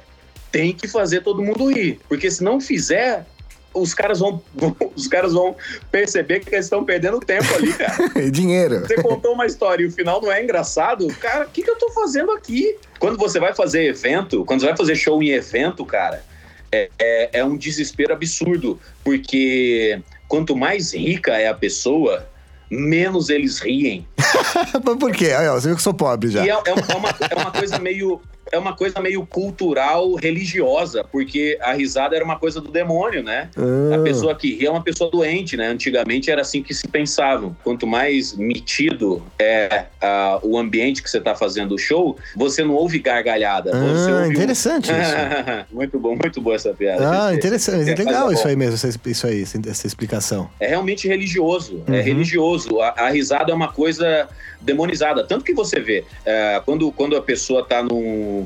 tem 0.51 0.71
que 0.71 0.87
fazer 0.87 1.21
todo 1.21 1.41
mundo 1.41 1.71
rir, 1.71 1.99
porque 2.07 2.29
se 2.29 2.43
não 2.43 2.61
fizer, 2.61 3.25
os 3.73 3.93
caras 3.93 4.19
vão, 4.19 4.41
os 4.95 5.07
caras 5.07 5.33
vão 5.33 5.55
perceber 5.91 6.39
que 6.39 6.53
eles 6.53 6.65
estão 6.65 6.83
perdendo 6.83 7.19
tempo 7.19 7.53
ali, 7.55 7.73
cara. 7.73 8.09
Dinheiro. 8.31 8.81
Você 8.81 8.95
contou 9.01 9.33
uma 9.33 9.45
história 9.45 9.83
e 9.83 9.87
o 9.87 9.91
final 9.91 10.21
não 10.21 10.31
é 10.31 10.43
engraçado, 10.43 11.07
cara, 11.19 11.45
o 11.45 11.49
que, 11.49 11.63
que 11.63 11.69
eu 11.69 11.77
tô 11.77 11.91
fazendo 11.91 12.31
aqui? 12.31 12.75
Quando 12.99 13.17
você 13.17 13.39
vai 13.39 13.53
fazer 13.53 13.85
evento, 13.85 14.45
quando 14.45 14.61
você 14.61 14.67
vai 14.67 14.77
fazer 14.77 14.95
show 14.95 15.21
em 15.21 15.29
evento, 15.29 15.85
cara, 15.85 16.23
é, 16.71 16.89
é, 16.99 17.39
é 17.39 17.45
um 17.45 17.57
desespero 17.57 18.13
absurdo, 18.13 18.79
porque 19.03 20.01
quanto 20.27 20.55
mais 20.55 20.93
rica 20.93 21.33
é 21.33 21.47
a 21.47 21.53
pessoa, 21.53 22.27
menos 22.69 23.29
eles 23.29 23.59
riem. 23.59 24.07
Por 24.99 25.11
quê? 25.11 25.29
Você 25.53 25.67
viu 25.67 25.75
que 25.75 25.79
eu 25.79 25.83
sou 25.83 25.93
pobre 25.93 26.29
já. 26.29 26.45
E 26.45 26.49
é, 26.49 26.53
é, 26.53 26.73
uma, 26.95 27.09
é 27.29 27.35
uma 27.35 27.51
coisa 27.51 27.77
meio 27.79 28.21
é 28.53 28.57
uma 28.57 28.75
coisa 28.75 29.01
meio 29.01 29.25
cultural, 29.25 30.13
religiosa, 30.13 31.03
porque 31.03 31.57
a 31.59 31.73
risada 31.73 32.15
era 32.15 32.23
uma 32.23 32.37
coisa 32.37 32.61
do 32.61 32.69
demônio, 32.69 33.23
né? 33.23 33.49
Ah. 33.57 33.95
A 33.95 33.99
pessoa 34.03 34.35
que 34.35 34.53
ria 34.53 34.67
é 34.67 34.71
uma 34.71 34.83
pessoa 34.83 35.09
doente, 35.09 35.57
né? 35.57 35.67
Antigamente 35.67 36.29
era 36.29 36.41
assim 36.41 36.61
que 36.61 36.71
se 36.71 36.87
pensava. 36.87 37.55
Quanto 37.63 37.87
mais 37.87 38.35
metido 38.35 39.23
é 39.39 39.85
uh, 40.01 40.47
o 40.47 40.57
ambiente 40.57 41.01
que 41.01 41.09
você 41.09 41.17
está 41.17 41.33
fazendo 41.33 41.73
o 41.73 41.79
show, 41.79 42.15
você 42.35 42.63
não 42.63 42.75
ouve 42.75 42.99
gargalhada. 42.99 43.71
Ah, 43.73 44.27
interessante 44.27 44.91
um... 44.91 44.95
isso. 45.01 45.65
muito 45.71 45.99
bom, 45.99 46.15
muito 46.15 46.39
boa 46.39 46.55
essa 46.55 46.73
piada. 46.73 47.27
Ah, 47.27 47.33
interessante. 47.33 47.89
É 47.89 47.95
legal 47.95 48.31
isso 48.31 48.47
aí 48.47 48.55
mesmo, 48.55 48.75
isso 49.05 49.25
aí, 49.25 49.43
essa 49.67 49.87
explicação. 49.87 50.47
É 50.59 50.67
realmente 50.67 51.07
religioso, 51.07 51.83
é 51.87 51.91
uhum. 51.91 51.97
é 51.97 52.01
religioso. 52.01 52.79
A, 52.81 52.89
a, 52.89 53.09
risada 53.09 53.51
é 53.51 53.55
uma 53.55 53.71
coisa 53.71 54.29
demonizada. 54.61 55.23
Tanto 55.23 55.43
que 55.43 55.53
você 55.53 55.79
vê, 55.79 56.05
é, 56.23 56.61
quando, 56.63 56.91
quando 56.91 57.15
a 57.15 57.21
pessoa 57.21 57.61
está 57.61 57.81
num 57.81 58.42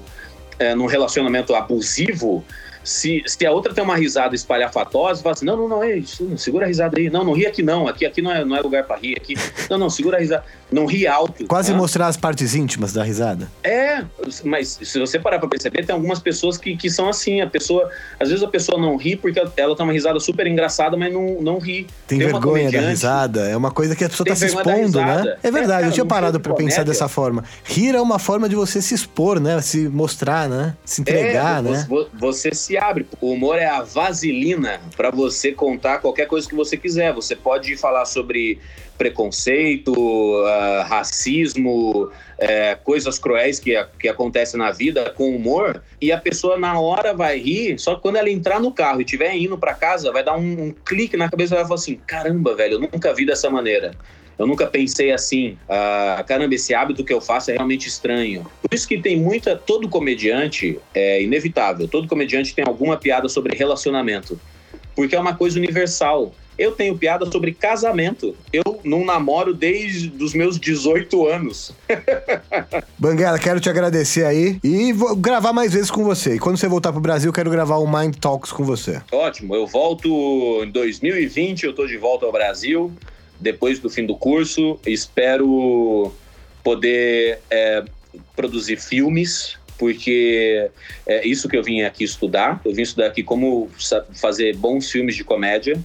é, 0.59 0.75
num 0.75 0.85
relacionamento 0.85 1.55
abusivo, 1.55 2.43
se, 2.87 3.21
se 3.25 3.45
a 3.45 3.51
outra 3.51 3.73
tem 3.73 3.83
uma 3.83 3.97
risada 3.97 4.33
espalhafatosa, 4.33 5.21
fala 5.21 5.33
assim: 5.33 5.45
não, 5.45 5.57
não, 5.57 5.67
não, 5.67 5.83
é 5.83 5.97
isso, 5.97 6.25
segura 6.37 6.65
a 6.65 6.67
risada 6.67 6.97
aí. 6.97 7.09
Não, 7.09 7.23
não 7.23 7.33
ri 7.33 7.45
aqui 7.45 7.61
não, 7.61 7.87
aqui, 7.87 8.05
aqui 8.05 8.21
não, 8.21 8.31
é, 8.31 8.45
não 8.45 8.55
é 8.55 8.61
lugar 8.61 8.85
para 8.85 8.95
rir. 8.95 9.15
Aqui. 9.17 9.35
Não, 9.69 9.77
não, 9.77 9.89
segura 9.89 10.15
a 10.15 10.19
risada. 10.19 10.45
Não 10.71 10.85
ri 10.85 11.05
alto. 11.05 11.45
Quase 11.45 11.71
né? 11.71 11.77
mostrar 11.77 12.07
as 12.07 12.15
partes 12.15 12.55
íntimas 12.55 12.93
da 12.93 13.03
risada. 13.03 13.49
É, 13.63 14.03
mas 14.45 14.79
se 14.81 14.99
você 14.99 15.19
parar 15.19 15.39
pra 15.39 15.49
perceber, 15.49 15.85
tem 15.85 15.93
algumas 15.93 16.19
pessoas 16.19 16.57
que, 16.57 16.77
que 16.77 16.89
são 16.89 17.09
assim. 17.09 17.41
A 17.41 17.47
pessoa, 17.47 17.89
às 18.17 18.29
vezes 18.29 18.43
a 18.43 18.47
pessoa 18.47 18.79
não 18.79 18.95
ri 18.95 19.17
porque 19.17 19.39
ela 19.57 19.75
tem 19.75 19.85
uma 19.85 19.91
risada 19.91 20.19
super 20.19 20.47
engraçada, 20.47 20.95
mas 20.95 21.11
não, 21.11 21.41
não 21.41 21.59
ri. 21.59 21.87
Tem, 22.07 22.19
tem 22.19 22.27
vergonha 22.27 22.71
da 22.71 22.79
risada. 22.79 23.49
É 23.49 23.57
uma 23.57 23.71
coisa 23.71 23.95
que 23.95 24.05
a 24.05 24.09
pessoa 24.09 24.27
tá 24.27 24.35
se 24.35 24.45
expondo, 24.45 24.99
né? 24.99 25.37
É 25.43 25.51
verdade, 25.51 25.63
é, 25.63 25.67
cara, 25.67 25.87
eu 25.87 25.91
tinha 25.91 26.05
parado 26.05 26.39
pra 26.39 26.53
pensar 26.53 26.83
dessa 26.83 27.09
forma. 27.09 27.43
Rir 27.65 27.95
é 27.95 28.01
uma 28.01 28.19
forma 28.19 28.47
de 28.47 28.55
você 28.55 28.81
se 28.81 28.93
expor, 28.93 29.39
né? 29.41 29.59
Se 29.61 29.89
mostrar, 29.89 30.47
né? 30.47 30.75
Se 30.85 31.01
entregar, 31.01 31.59
é, 31.59 31.69
né? 31.69 31.87
Você, 31.89 32.09
você 32.13 32.55
se 32.55 32.76
abre. 32.77 33.05
O 33.19 33.31
humor 33.31 33.57
é 33.57 33.65
a 33.65 33.81
vaselina 33.81 34.81
para 34.95 35.11
você 35.11 35.51
contar 35.51 35.99
qualquer 35.99 36.27
coisa 36.27 36.47
que 36.47 36.55
você 36.55 36.77
quiser. 36.77 37.13
Você 37.13 37.35
pode 37.35 37.75
falar 37.77 38.05
sobre 38.05 38.59
preconceito, 38.97 39.93
uh, 39.93 40.81
racismo, 40.87 42.05
uh, 42.05 42.83
coisas 42.83 43.19
cruéis 43.19 43.59
que, 43.59 43.71
que 43.99 44.09
acontecem 44.09 44.59
na 44.59 44.71
vida 44.71 45.11
com 45.11 45.35
humor, 45.35 45.83
e 46.01 46.11
a 46.11 46.17
pessoa 46.17 46.57
na 46.57 46.79
hora 46.79 47.13
vai 47.13 47.37
rir, 47.37 47.79
só 47.79 47.95
que 47.95 48.01
quando 48.01 48.17
ela 48.17 48.29
entrar 48.29 48.59
no 48.59 48.71
carro 48.71 48.99
e 48.99 49.03
estiver 49.03 49.35
indo 49.35 49.57
para 49.57 49.73
casa, 49.73 50.11
vai 50.11 50.23
dar 50.23 50.35
um, 50.35 50.67
um, 50.67 50.71
clique 50.71 51.15
na 51.15 51.29
cabeça 51.29 51.53
e 51.53 51.57
vai 51.57 51.65
falar 51.65 51.75
assim: 51.75 51.99
caramba, 52.07 52.55
velho, 52.55 52.73
eu 52.73 52.79
nunca 52.79 53.13
vi 53.13 53.25
dessa 53.25 53.49
maneira. 53.49 53.91
Eu 54.37 54.45
nunca 54.45 54.67
pensei 54.67 55.11
assim, 55.11 55.57
ah, 55.67 56.23
caramba, 56.27 56.53
esse 56.53 56.73
hábito 56.73 57.03
que 57.03 57.11
eu 57.11 57.19
faço 57.19 57.49
é 57.51 57.55
realmente 57.55 57.87
estranho. 57.87 58.45
Por 58.61 58.73
isso 58.73 58.87
que 58.87 59.01
tem 59.01 59.19
muita. 59.19 59.55
Todo 59.55 59.89
comediante 59.89 60.79
é 60.93 61.21
inevitável, 61.23 61.87
todo 61.87 62.07
comediante 62.07 62.53
tem 62.53 62.63
alguma 62.67 62.97
piada 62.97 63.27
sobre 63.27 63.57
relacionamento. 63.57 64.39
Porque 64.95 65.15
é 65.15 65.19
uma 65.19 65.35
coisa 65.35 65.57
universal. 65.57 66.33
Eu 66.57 66.71
tenho 66.71 66.97
piada 66.97 67.29
sobre 67.31 67.51
casamento. 67.51 68.35
Eu 68.51 68.79
não 68.83 69.05
namoro 69.05 69.53
desde 69.53 70.11
os 70.23 70.33
meus 70.33 70.59
18 70.59 71.27
anos. 71.27 71.71
Banguela, 72.97 73.37
quero 73.37 73.59
te 73.59 73.69
agradecer 73.69 74.25
aí 74.25 74.59
e 74.63 74.91
vou 74.91 75.15
gravar 75.15 75.53
mais 75.53 75.73
vezes 75.73 75.91
com 75.91 76.03
você. 76.03 76.35
E 76.35 76.39
quando 76.39 76.57
você 76.57 76.67
voltar 76.67 76.91
pro 76.91 77.01
Brasil, 77.01 77.31
quero 77.31 77.51
gravar 77.51 77.77
um 77.77 77.87
Mind 77.87 78.15
Talks 78.15 78.51
com 78.51 78.63
você. 78.63 79.01
Ótimo, 79.11 79.55
eu 79.55 79.67
volto 79.67 80.63
em 80.63 80.71
2020, 80.71 81.63
eu 81.63 81.73
tô 81.73 81.85
de 81.85 81.97
volta 81.97 82.25
ao 82.25 82.31
Brasil 82.31 82.91
depois 83.39 83.79
do 83.79 83.89
fim 83.89 84.05
do 84.05 84.15
curso. 84.15 84.79
Espero 84.85 86.13
poder 86.63 87.39
é, 87.49 87.83
produzir 88.35 88.77
filmes, 88.77 89.57
porque 89.77 90.69
é 91.05 91.25
isso 91.27 91.47
que 91.47 91.55
eu 91.55 91.63
vim 91.63 91.81
aqui 91.81 92.03
estudar. 92.03 92.61
Eu 92.65 92.73
vim 92.73 92.81
estudar 92.81 93.07
aqui 93.07 93.23
como 93.23 93.69
fazer 94.13 94.55
bons 94.55 94.89
filmes 94.91 95.15
de 95.15 95.23
comédia 95.23 95.79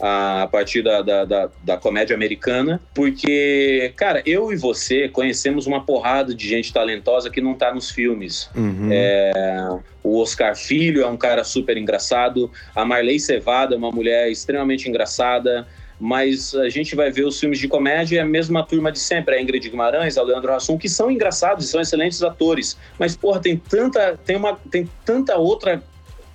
a 0.00 0.48
partir 0.50 0.82
da, 0.82 1.02
da, 1.02 1.24
da, 1.24 1.50
da, 1.62 1.76
comédia 1.76 2.16
americana, 2.16 2.80
porque, 2.92 3.92
cara, 3.96 4.22
eu 4.26 4.52
e 4.52 4.56
você 4.56 5.08
conhecemos 5.08 5.66
uma 5.66 5.84
porrada 5.84 6.34
de 6.34 6.48
gente 6.48 6.72
talentosa 6.72 7.30
que 7.30 7.40
não 7.40 7.54
tá 7.54 7.72
nos 7.72 7.90
filmes. 7.90 8.50
Uhum. 8.56 8.88
É, 8.90 9.78
o 10.02 10.20
Oscar 10.20 10.56
Filho 10.56 11.02
é 11.02 11.06
um 11.06 11.16
cara 11.16 11.44
super 11.44 11.76
engraçado, 11.76 12.50
a 12.74 12.84
Marley 12.84 13.20
Cevada 13.20 13.76
é 13.76 13.78
uma 13.78 13.92
mulher 13.92 14.30
extremamente 14.30 14.88
engraçada 14.88 15.66
mas 15.98 16.54
a 16.54 16.68
gente 16.68 16.94
vai 16.94 17.10
ver 17.10 17.24
os 17.24 17.38
filmes 17.38 17.58
de 17.58 17.68
comédia 17.68 18.18
é 18.18 18.22
a 18.22 18.26
mesma 18.26 18.64
turma 18.64 18.90
de 18.90 18.98
sempre, 18.98 19.36
a 19.36 19.40
Ingrid 19.40 19.68
Guimarães, 19.68 20.18
a 20.18 20.22
Leandro 20.22 20.52
Hassum, 20.52 20.76
que 20.76 20.88
são 20.88 21.10
engraçados, 21.10 21.68
são 21.68 21.80
excelentes 21.80 22.22
atores, 22.22 22.76
mas 22.98 23.16
porra, 23.16 23.40
tem 23.40 23.56
tanta, 23.56 24.18
tem 24.24 24.36
uma, 24.36 24.58
tem 24.70 24.88
tanta 25.04 25.36
outra 25.36 25.82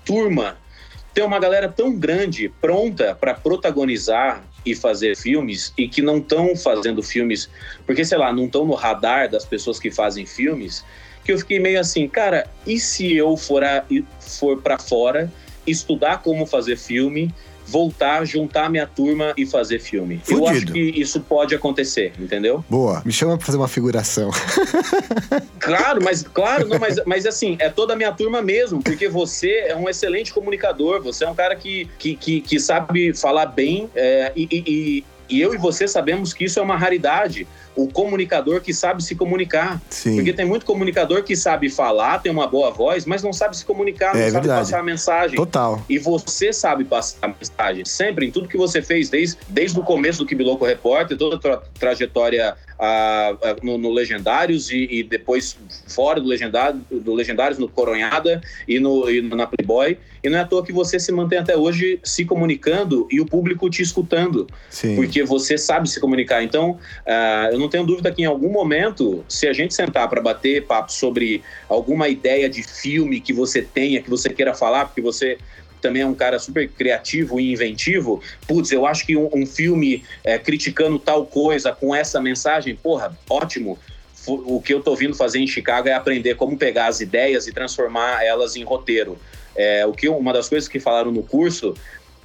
turma, 0.06 0.58
tem 1.14 1.24
uma 1.24 1.40
galera 1.40 1.68
tão 1.68 1.96
grande, 1.96 2.50
pronta 2.62 3.16
para 3.16 3.34
protagonizar 3.34 4.44
e 4.66 4.76
fazer 4.76 5.16
filmes 5.16 5.74
e 5.78 5.88
que 5.88 6.02
não 6.02 6.18
estão 6.18 6.56
fazendo 6.56 7.02
filmes, 7.02 7.50
porque 7.86 8.06
sei 8.06 8.18
lá, 8.18 8.32
não 8.32 8.46
estão 8.46 8.66
no 8.66 8.74
radar 8.74 9.30
das 9.30 9.46
pessoas 9.46 9.80
que 9.80 9.92
fazem 9.92 10.26
filmes, 10.26 10.84
que 11.24 11.32
eu 11.32 11.38
fiquei 11.38 11.60
meio 11.60 11.80
assim, 11.80 12.08
cara, 12.08 12.48
e 12.66 12.80
se 12.80 13.16
eu 13.16 13.36
for, 13.36 13.64
a, 13.64 13.86
for 14.20 14.62
para 14.62 14.78
fora 14.80 15.32
estudar 15.68 16.22
como 16.22 16.46
fazer 16.46 16.78
filme 16.78 17.34
voltar, 17.70 18.26
juntar 18.26 18.70
minha 18.70 18.88
turma 18.88 19.34
e 19.38 19.46
fazer 19.46 19.80
filme. 19.80 20.20
Fudido. 20.24 20.42
Eu 20.42 20.48
acho 20.48 20.66
que 20.68 20.80
isso 20.80 21.20
pode 21.22 21.54
acontecer, 21.54 22.14
entendeu? 22.20 22.64
Boa. 22.70 23.02
Me 23.06 23.12
chama 23.12 23.38
pra 23.38 23.46
fazer 23.46 23.58
uma 23.58 23.68
figuração. 23.68 24.32
claro, 25.60 26.04
mas 26.04 26.24
claro, 26.24 26.68
não, 26.68 26.80
mas, 26.80 27.00
mas 27.06 27.26
assim, 27.26 27.56
é 27.60 27.70
toda 27.70 27.94
a 27.94 27.96
minha 27.96 28.12
turma 28.12 28.42
mesmo, 28.42 28.82
porque 28.82 29.08
você 29.08 29.66
é 29.68 29.76
um 29.76 29.88
excelente 29.88 30.34
comunicador, 30.34 31.02
você 31.02 31.24
é 31.24 31.30
um 31.30 31.36
cara 31.36 31.56
que, 31.56 31.88
que, 32.00 32.16
que, 32.16 32.42
que 32.42 32.60
sabe 32.60 33.14
falar 33.14 33.46
bem 33.46 33.90
é, 33.96 34.32
e, 34.36 34.48
e, 34.52 34.64
e 34.68 35.04
eu 35.30 35.54
e 35.54 35.58
você 35.58 35.88
sabemos 35.88 36.34
que 36.34 36.46
isso 36.46 36.60
é 36.60 36.62
uma 36.62 36.78
raridade 36.78 37.48
o 37.76 37.88
comunicador 37.88 38.62
que 38.62 38.74
sabe 38.74 39.04
se 39.04 39.16
comunicar. 39.16 39.82
Sim. 39.90 40.16
Porque 40.16 40.34
tem 40.34 40.46
muito 40.46 40.66
comunicador 40.66 41.24
que 41.24 41.36
sabe 41.36 41.70
falar, 41.70 42.20
tem 42.20 42.32
uma 42.32 42.48
boa 42.48 42.72
voz, 42.72 43.06
mas 43.06 43.24
não 43.24 43.32
sabe 43.32 43.56
se 43.56 43.66
comunicar, 43.66 44.14
não 44.14 44.22
é, 44.22 44.26
sabe 44.26 44.48
verdade. 44.48 44.66
passar 44.66 44.80
a 44.80 44.84
mensagem. 44.84 45.36
Total. 45.38 45.82
E 45.88 45.98
você 45.98 46.52
sabe 46.52 46.84
passar 46.84 47.18
a 47.22 47.28
mensagem. 47.28 47.86
Sempre, 47.86 48.26
em 48.26 48.32
tudo 48.32 48.50
que 48.50 48.58
você 48.58 48.82
fez, 48.82 49.10
desde, 49.10 49.38
desde 49.48 49.80
o 49.80 49.84
começo 49.84 50.20
do 50.20 50.26
Kibiloco 50.26 50.66
Repórter, 50.66 51.18
toda 51.18 51.38
a 51.38 51.40
tra 51.40 51.62
trajetória 51.80 52.56
ah, 52.80 53.36
ah, 53.44 53.56
no, 53.62 53.78
no, 53.78 53.92
Legendários 53.92 54.72
e, 54.72 54.88
e, 54.90 55.04
depois 55.04 55.58
fora 55.88 56.22
do 56.22 56.28
Legendário, 56.28 56.80
do 56.90 57.14
Legendários, 57.14 57.60
no 57.60 57.68
Coronhada 57.68 58.42
e, 58.66 58.80
no, 58.80 59.10
e 59.10 59.22
na 59.22 59.46
Playboy. 59.46 59.98
E 60.24 60.30
não 60.30 60.38
é 60.38 60.42
à 60.42 60.46
toa 60.46 60.66
que 60.66 60.72
você 60.72 60.98
se 61.00 61.12
mantém 61.12 61.40
até 61.40 61.58
hoje 61.58 62.00
se 62.04 62.24
comunicando 62.24 63.06
e 63.12 63.20
o 63.20 63.26
público 63.26 63.70
te 63.70 63.82
escutando. 63.82 64.48
Sim. 64.70 64.96
Porque 64.96 65.24
você 65.24 65.58
sabe 65.58 65.90
se 65.90 66.00
comunicar. 66.00 66.42
Então, 66.42 66.72
uh, 66.72 67.52
eu 67.52 67.60
não 67.60 67.68
tenho 67.68 67.86
dúvida 67.86 68.12
que 68.12 68.22
em 68.22 68.26
algum 68.26 68.50
momento, 68.50 69.24
se 69.28 69.48
a 69.48 69.54
gente 69.54 69.74
sentar 69.74 70.08
para 70.10 70.22
bater 70.22 70.66
papo 70.66 70.92
sobre 70.92 71.44
alguma 71.68 72.08
ideia 72.08 72.50
de 72.50 72.64
filme 72.64 73.20
que 73.20 73.34
você 73.34 73.62
tenha, 73.62 74.02
que 74.02 74.10
você 74.10 74.30
queira 74.30 74.54
falar, 74.54 74.86
porque 74.86 75.02
você 75.02 75.38
também 75.82 76.02
é 76.02 76.06
um 76.06 76.14
cara 76.14 76.40
super 76.40 76.68
criativo 76.70 77.40
e 77.40 77.52
inventivo. 77.52 78.22
Putz, 78.48 78.72
eu 78.72 78.86
acho 78.86 79.06
que 79.06 79.16
um, 79.16 79.30
um 79.34 79.46
filme 79.46 80.04
é, 80.24 80.38
criticando 80.38 81.00
tal 81.00 81.26
coisa 81.26 81.72
com 81.72 81.94
essa 81.94 82.22
mensagem, 82.22 82.76
porra, 82.76 83.18
ótimo. 83.30 83.78
O 84.28 84.62
que 84.62 84.74
eu 84.74 84.82
tô 84.82 84.96
vindo 84.96 85.16
fazer 85.16 85.40
em 85.40 85.48
Chicago 85.48 85.88
é 85.88 85.94
aprender 85.94 86.36
como 86.36 86.58
pegar 86.58 86.88
as 86.88 87.00
ideias 87.00 87.48
e 87.48 87.54
transformar 87.54 88.24
elas 88.24 88.56
em 88.56 88.64
roteiro. 88.64 89.18
É, 89.56 89.86
o 89.86 89.92
que 89.92 90.08
uma 90.08 90.32
das 90.32 90.48
coisas 90.48 90.70
que 90.70 90.80
falaram 90.80 91.12
no 91.12 91.24
curso 91.24 91.74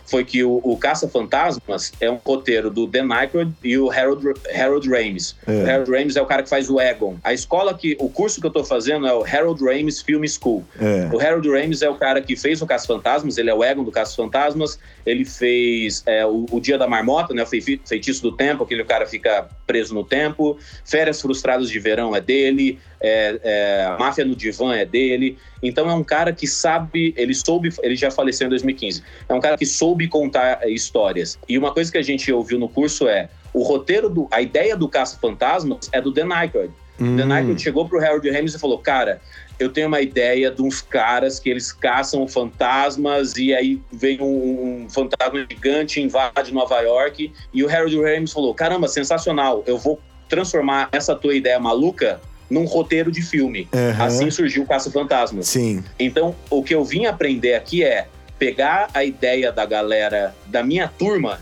foi 0.07 0.25
que 0.25 0.45
o, 0.45 0.61
o 0.63 0.77
Caça-Fantasmas 0.77 1.93
é 2.01 2.11
um 2.11 2.19
roteiro 2.25 2.71
do 2.71 2.87
Dan 2.87 3.13
Aykroyd 3.13 3.53
e 3.63 3.79
o 3.79 3.91
Harold, 3.91 4.35
Harold 4.55 4.89
Ramis. 4.89 5.37
É. 5.47 5.63
O 5.63 5.71
Harold 5.71 5.91
Ramis 5.91 6.17
é 6.17 6.23
o 6.23 6.27
cara 6.27 6.43
que 6.43 6.49
faz 6.49 6.69
o 6.71 6.81
Egon. 6.81 7.17
A 7.23 7.33
escola 7.33 7.75
que... 7.75 7.97
O 7.99 8.09
curso 8.09 8.41
que 8.41 8.47
eu 8.47 8.51
tô 8.51 8.65
fazendo 8.65 9.07
é 9.07 9.15
o 9.15 9.25
Harold 9.25 9.65
Ramis 9.65 10.03
Film 10.03 10.25
School. 10.27 10.65
É. 10.81 11.09
O 11.13 11.21
Harold 11.21 11.49
Ramis 11.49 11.83
é 11.83 11.89
o 11.89 11.95
cara 11.95 12.21
que 12.21 12.37
fez 12.37 12.61
o 12.61 12.67
Caça-Fantasmas, 12.67 13.39
ele 13.39 13.51
é 13.51 13.55
o 13.55 13.65
Egon 13.65 13.85
do 13.85 13.93
Caça-Fantasmas, 13.93 14.79
ele 15.07 15.25
fez 15.25 16.03
é, 16.07 16.25
o, 16.25 16.47
o, 16.51 16.61
Dia 16.61 16.79
da 16.79 16.87
Marmota, 16.87 17.35
né, 17.35 17.43
o 17.43 17.47
Feitiço 17.47 18.23
do 18.23 18.33
Tempo, 18.33 18.65
aquele 18.65 18.85
cara 18.85 19.07
fica 19.07 19.49
preso 19.67 19.95
no 19.95 20.05
tempo. 20.05 20.59
Férias 20.85 21.21
Frustradas 21.21 21.71
de 21.71 21.79
Verão 21.79 22.15
é 22.15 22.21
dele 22.21 22.79
é, 23.05 23.39
é, 23.43 23.97
Máfia 23.99 24.25
no 24.25 24.35
Divã 24.35 24.75
é 24.75 24.85
dele. 24.87 25.37
Então 25.63 25.89
é 25.91 25.95
um 25.95 26.03
cara 26.03 26.33
que 26.33 26.47
sabe, 26.47 27.15
ele 27.17 27.35
soube, 27.35 27.71
ele 27.83 27.97
já 27.97 28.11
faleceu 28.11 28.47
em 28.47 28.51
2015. 28.51 29.03
É 29.29 29.35
um 29.35 29.41
cara 29.41 29.59
que 29.59 29.67
soube 29.67 30.09
contar 30.09 30.67
histórias. 30.69 31.39
E 31.47 31.59
uma 31.59 31.73
coisa 31.73 31.93
que 31.93 31.99
a 31.99 32.03
gente 32.03 32.33
ouviu 32.33 32.59
no 32.59 32.69
curso 32.69 33.07
é 33.07 33.29
o 33.53 33.63
roteiro 33.63 34.09
do, 34.09 34.27
a 34.31 34.41
ideia 34.41 34.77
do 34.77 34.89
Caça 34.89 35.19
Fantasmas 35.19 35.89
é 35.93 36.01
do 36.01 36.11
Dan 36.11 36.33
Aykroyd. 36.33 36.73
Hum. 37.01 37.17
Dan 37.17 37.33
Aykroyd 37.33 37.61
chegou 37.61 37.89
pro 37.89 38.03
Harold 38.03 38.29
Ramis 38.31 38.55
e 38.55 38.59
falou: 38.59 38.79
"Cara, 38.79 39.21
eu 39.59 39.69
tenho 39.71 39.89
uma 39.89 40.01
ideia 40.01 40.51
de 40.51 40.63
uns 40.63 40.81
caras 40.81 41.39
que 41.39 41.49
eles 41.49 41.73
caçam 41.73 42.27
fantasmas 42.27 43.37
e 43.37 43.55
aí 43.55 43.81
vem 43.93 44.21
um, 44.21 44.85
um 44.85 44.91
fantasma 44.91 45.47
gigante 45.51 46.01
invade 46.01 46.53
Nova 46.53 46.81
York 46.81 47.33
e 47.53 47.65
o 47.65 47.69
Harold 47.69 48.01
Ramis 48.01 48.33
falou: 48.33 48.55
"Caramba, 48.55 48.89
sensacional! 48.89 49.63
Eu 49.67 49.79
vou 49.79 50.01
transformar 50.29 50.89
essa 50.93 51.15
tua 51.15 51.35
ideia 51.35 51.59
maluca 51.61 52.21
num 52.49 52.65
roteiro 52.65 53.11
de 53.11 53.23
filme. 53.23 53.69
Uhum. 53.73 54.05
Assim 54.05 54.31
surgiu 54.31 54.63
o 54.63 54.67
Caça 54.67 54.91
Fantasmas. 54.91 55.47
Sim. 55.49 55.83
Então, 55.99 56.35
o 56.51 56.63
que 56.63 56.75
eu 56.75 56.85
vim 56.85 57.07
aprender 57.07 57.55
aqui 57.55 57.83
é 57.83 58.07
pegar 58.39 58.89
a 58.93 59.05
ideia 59.05 59.51
da 59.51 59.65
galera, 59.65 60.35
da 60.47 60.63
minha 60.63 60.89
turma, 60.89 61.41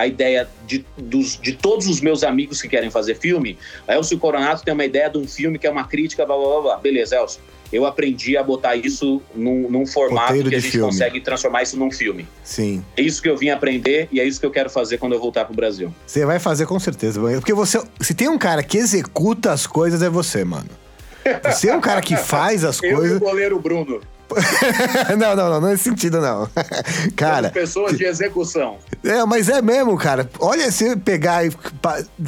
a 0.00 0.06
ideia 0.06 0.48
de, 0.66 0.84
dos, 0.96 1.38
de 1.40 1.52
todos 1.52 1.86
os 1.86 2.00
meus 2.00 2.22
amigos 2.22 2.60
que 2.60 2.68
querem 2.68 2.90
fazer 2.90 3.16
filme. 3.16 3.58
Elcio 3.88 4.18
Coronato 4.18 4.64
tem 4.64 4.74
uma 4.74 4.84
ideia 4.84 5.08
de 5.08 5.18
um 5.18 5.26
filme 5.26 5.58
que 5.58 5.66
é 5.66 5.70
uma 5.70 5.84
crítica, 5.84 6.24
blá 6.24 6.36
blá 6.36 6.46
blá. 6.46 6.60
blá. 6.60 6.76
Beleza, 6.78 7.16
Elcio 7.16 7.40
eu 7.72 7.86
aprendi 7.86 8.36
a 8.36 8.42
botar 8.42 8.74
isso 8.74 9.22
num, 9.34 9.70
num 9.70 9.86
formato 9.86 10.28
Roteiro 10.28 10.50
que 10.50 10.56
a 10.56 10.58
gente 10.58 10.72
filme. 10.72 10.86
consegue 10.86 11.20
transformar 11.20 11.62
isso 11.62 11.76
num 11.76 11.90
filme. 11.90 12.26
Sim. 12.42 12.84
É 12.96 13.02
isso 13.02 13.22
que 13.22 13.28
eu 13.28 13.36
vim 13.36 13.50
aprender 13.50 14.08
e 14.10 14.18
é 14.20 14.24
isso 14.24 14.40
que 14.40 14.46
eu 14.46 14.50
quero 14.50 14.68
fazer 14.68 14.98
quando 14.98 15.12
eu 15.12 15.20
voltar 15.20 15.44
pro 15.44 15.54
Brasil. 15.54 15.94
Você 16.04 16.24
vai 16.26 16.38
fazer 16.38 16.66
com 16.66 16.78
certeza. 16.80 17.20
Porque 17.20 17.54
você. 17.54 17.80
Se 18.00 18.12
tem 18.14 18.28
um 18.28 18.38
cara 18.38 18.62
que 18.62 18.76
executa 18.76 19.52
as 19.52 19.66
coisas, 19.66 20.02
é 20.02 20.10
você, 20.10 20.44
mano. 20.44 20.68
Você 21.44 21.68
é 21.68 21.76
um 21.76 21.80
cara 21.80 22.00
que 22.00 22.16
faz 22.16 22.64
as 22.64 22.82
eu 22.82 22.96
coisas. 22.96 23.10
Eu 23.10 23.14
e 23.14 23.16
o 23.18 23.20
goleiro 23.20 23.60
Bruno. 23.60 24.00
não, 25.18 25.34
não, 25.34 25.50
não, 25.50 25.60
não 25.60 25.68
nesse 25.70 25.84
sentido, 25.84 26.20
não. 26.20 26.48
cara. 27.16 27.50
Pessoas 27.50 27.96
de 27.96 28.04
execução. 28.04 28.78
É, 29.04 29.24
mas 29.24 29.48
é 29.48 29.60
mesmo, 29.62 29.96
cara. 29.96 30.28
Olha, 30.38 30.70
se 30.70 30.96
pegar 30.96 31.44
e 31.44 31.50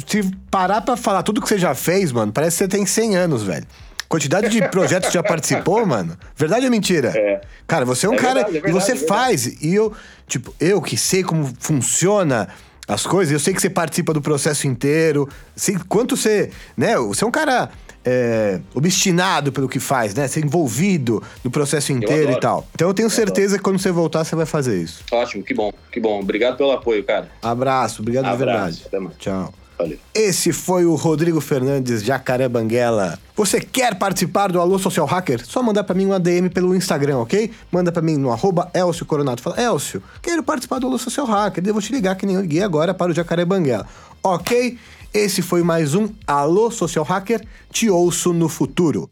se 0.07 0.23
parar 0.49 0.81
pra 0.81 0.97
falar 0.97 1.23
tudo 1.23 1.41
que 1.41 1.47
você 1.47 1.57
já 1.57 1.73
fez, 1.75 2.11
mano, 2.11 2.31
parece 2.31 2.57
que 2.57 2.63
você 2.63 2.67
tem 2.67 2.85
100 2.85 3.15
anos, 3.15 3.43
velho. 3.43 3.65
Quantidade 4.13 4.47
de 4.49 4.61
projetos 4.69 5.09
que 5.09 5.15
já 5.15 5.23
participou, 5.23 5.83
mano. 5.87 6.15
Verdade 6.35 6.65
ou 6.65 6.71
mentira? 6.71 7.11
É. 7.15 7.41
Cara, 7.65 7.83
você 7.83 8.05
é 8.05 8.09
um 8.09 8.13
é 8.13 8.17
cara. 8.17 8.33
Verdade, 8.33 8.57
é 8.57 8.61
verdade, 8.61 8.77
e 8.77 8.79
você 8.79 8.91
é 8.91 9.07
faz. 9.07 9.45
E 9.61 9.73
eu, 9.73 9.91
tipo, 10.27 10.53
eu 10.59 10.81
que 10.81 10.95
sei 10.95 11.23
como 11.23 11.51
funciona 11.59 12.47
as 12.87 13.07
coisas, 13.07 13.31
eu 13.31 13.39
sei 13.39 13.53
que 13.53 13.61
você 13.61 13.69
participa 13.69 14.13
do 14.13 14.21
processo 14.21 14.67
inteiro. 14.67 15.27
Sei 15.55 15.77
quanto 15.89 16.15
você. 16.15 16.51
Né? 16.77 16.95
Você 16.97 17.23
é 17.23 17.27
um 17.27 17.31
cara. 17.31 17.71
É, 18.05 18.59
obstinado 18.73 19.51
pelo 19.51 19.69
que 19.69 19.79
faz, 19.79 20.13
né? 20.13 20.27
Ser 20.27 20.43
envolvido 20.43 21.23
no 21.43 21.49
processo 21.49 21.91
inteiro 21.93 22.33
e 22.33 22.39
tal. 22.39 22.67
Então 22.75 22.89
eu 22.89 22.93
tenho 22.93 23.09
certeza 23.09 23.57
que 23.57 23.63
quando 23.63 23.79
você 23.79 23.91
voltar, 23.91 24.23
você 24.23 24.35
vai 24.35 24.45
fazer 24.45 24.81
isso. 24.81 25.03
Ótimo, 25.11 25.43
que 25.43 25.53
bom, 25.53 25.71
que 25.91 25.99
bom. 25.99 26.19
Obrigado 26.19 26.57
pelo 26.57 26.71
apoio, 26.71 27.03
cara. 27.03 27.29
Abraço, 27.41 28.01
obrigado 28.01 28.25
Abraço, 28.25 28.39
de 28.39 28.45
verdade. 28.45 28.83
Até 28.87 28.99
mais. 28.99 29.17
Tchau. 29.17 29.53
Valeu. 29.77 29.97
Esse 30.13 30.53
foi 30.53 30.85
o 30.85 30.95
Rodrigo 30.95 31.41
Fernandes 31.41 32.03
Jacaré 32.03 32.47
Banguela. 32.47 33.17
Você 33.35 33.59
quer 33.59 33.95
participar 33.95 34.51
do 34.51 34.61
Alô 34.61 34.77
Social 34.77 35.05
Hacker? 35.05 35.45
Só 35.45 35.63
mandar 35.63 35.83
para 35.83 35.95
mim 35.95 36.05
uma 36.05 36.19
DM 36.19 36.49
pelo 36.49 36.75
Instagram, 36.75 37.17
ok? 37.17 37.51
Manda 37.71 37.91
para 37.91 38.01
mim 38.01 38.15
no 38.15 38.31
arroba 38.31 38.69
Elcio 38.73 39.05
Coronato. 39.05 39.41
Fala, 39.41 39.59
Elcio, 39.61 40.03
quero 40.21 40.43
participar 40.43 40.79
do 40.79 40.87
Alô 40.87 40.97
Social 40.97 41.25
Hacker. 41.25 41.63
Eu 41.65 41.73
vou 41.73 41.81
te 41.81 41.91
ligar 41.91 42.15
que 42.15 42.25
nem 42.25 42.35
eu 42.35 42.41
liguei 42.41 42.61
agora 42.61 42.93
para 42.93 43.11
o 43.11 43.15
Jacaré 43.15 43.43
Banguela. 43.45 43.87
Ok? 44.21 44.77
Esse 45.13 45.43
foi 45.43 45.61
mais 45.61 45.93
um 45.93 46.09
Alô 46.25 46.71
Social 46.71 47.05
Hacker. 47.07 47.45
Te 47.71 47.87
ouço 47.87 48.33
no 48.33 48.49
futuro. 48.49 49.11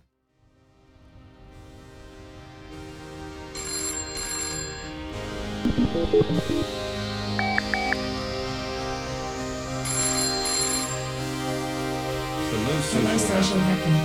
The 12.92 13.00
moon 13.00 13.20
station 13.20 13.60
happened. 13.60 14.01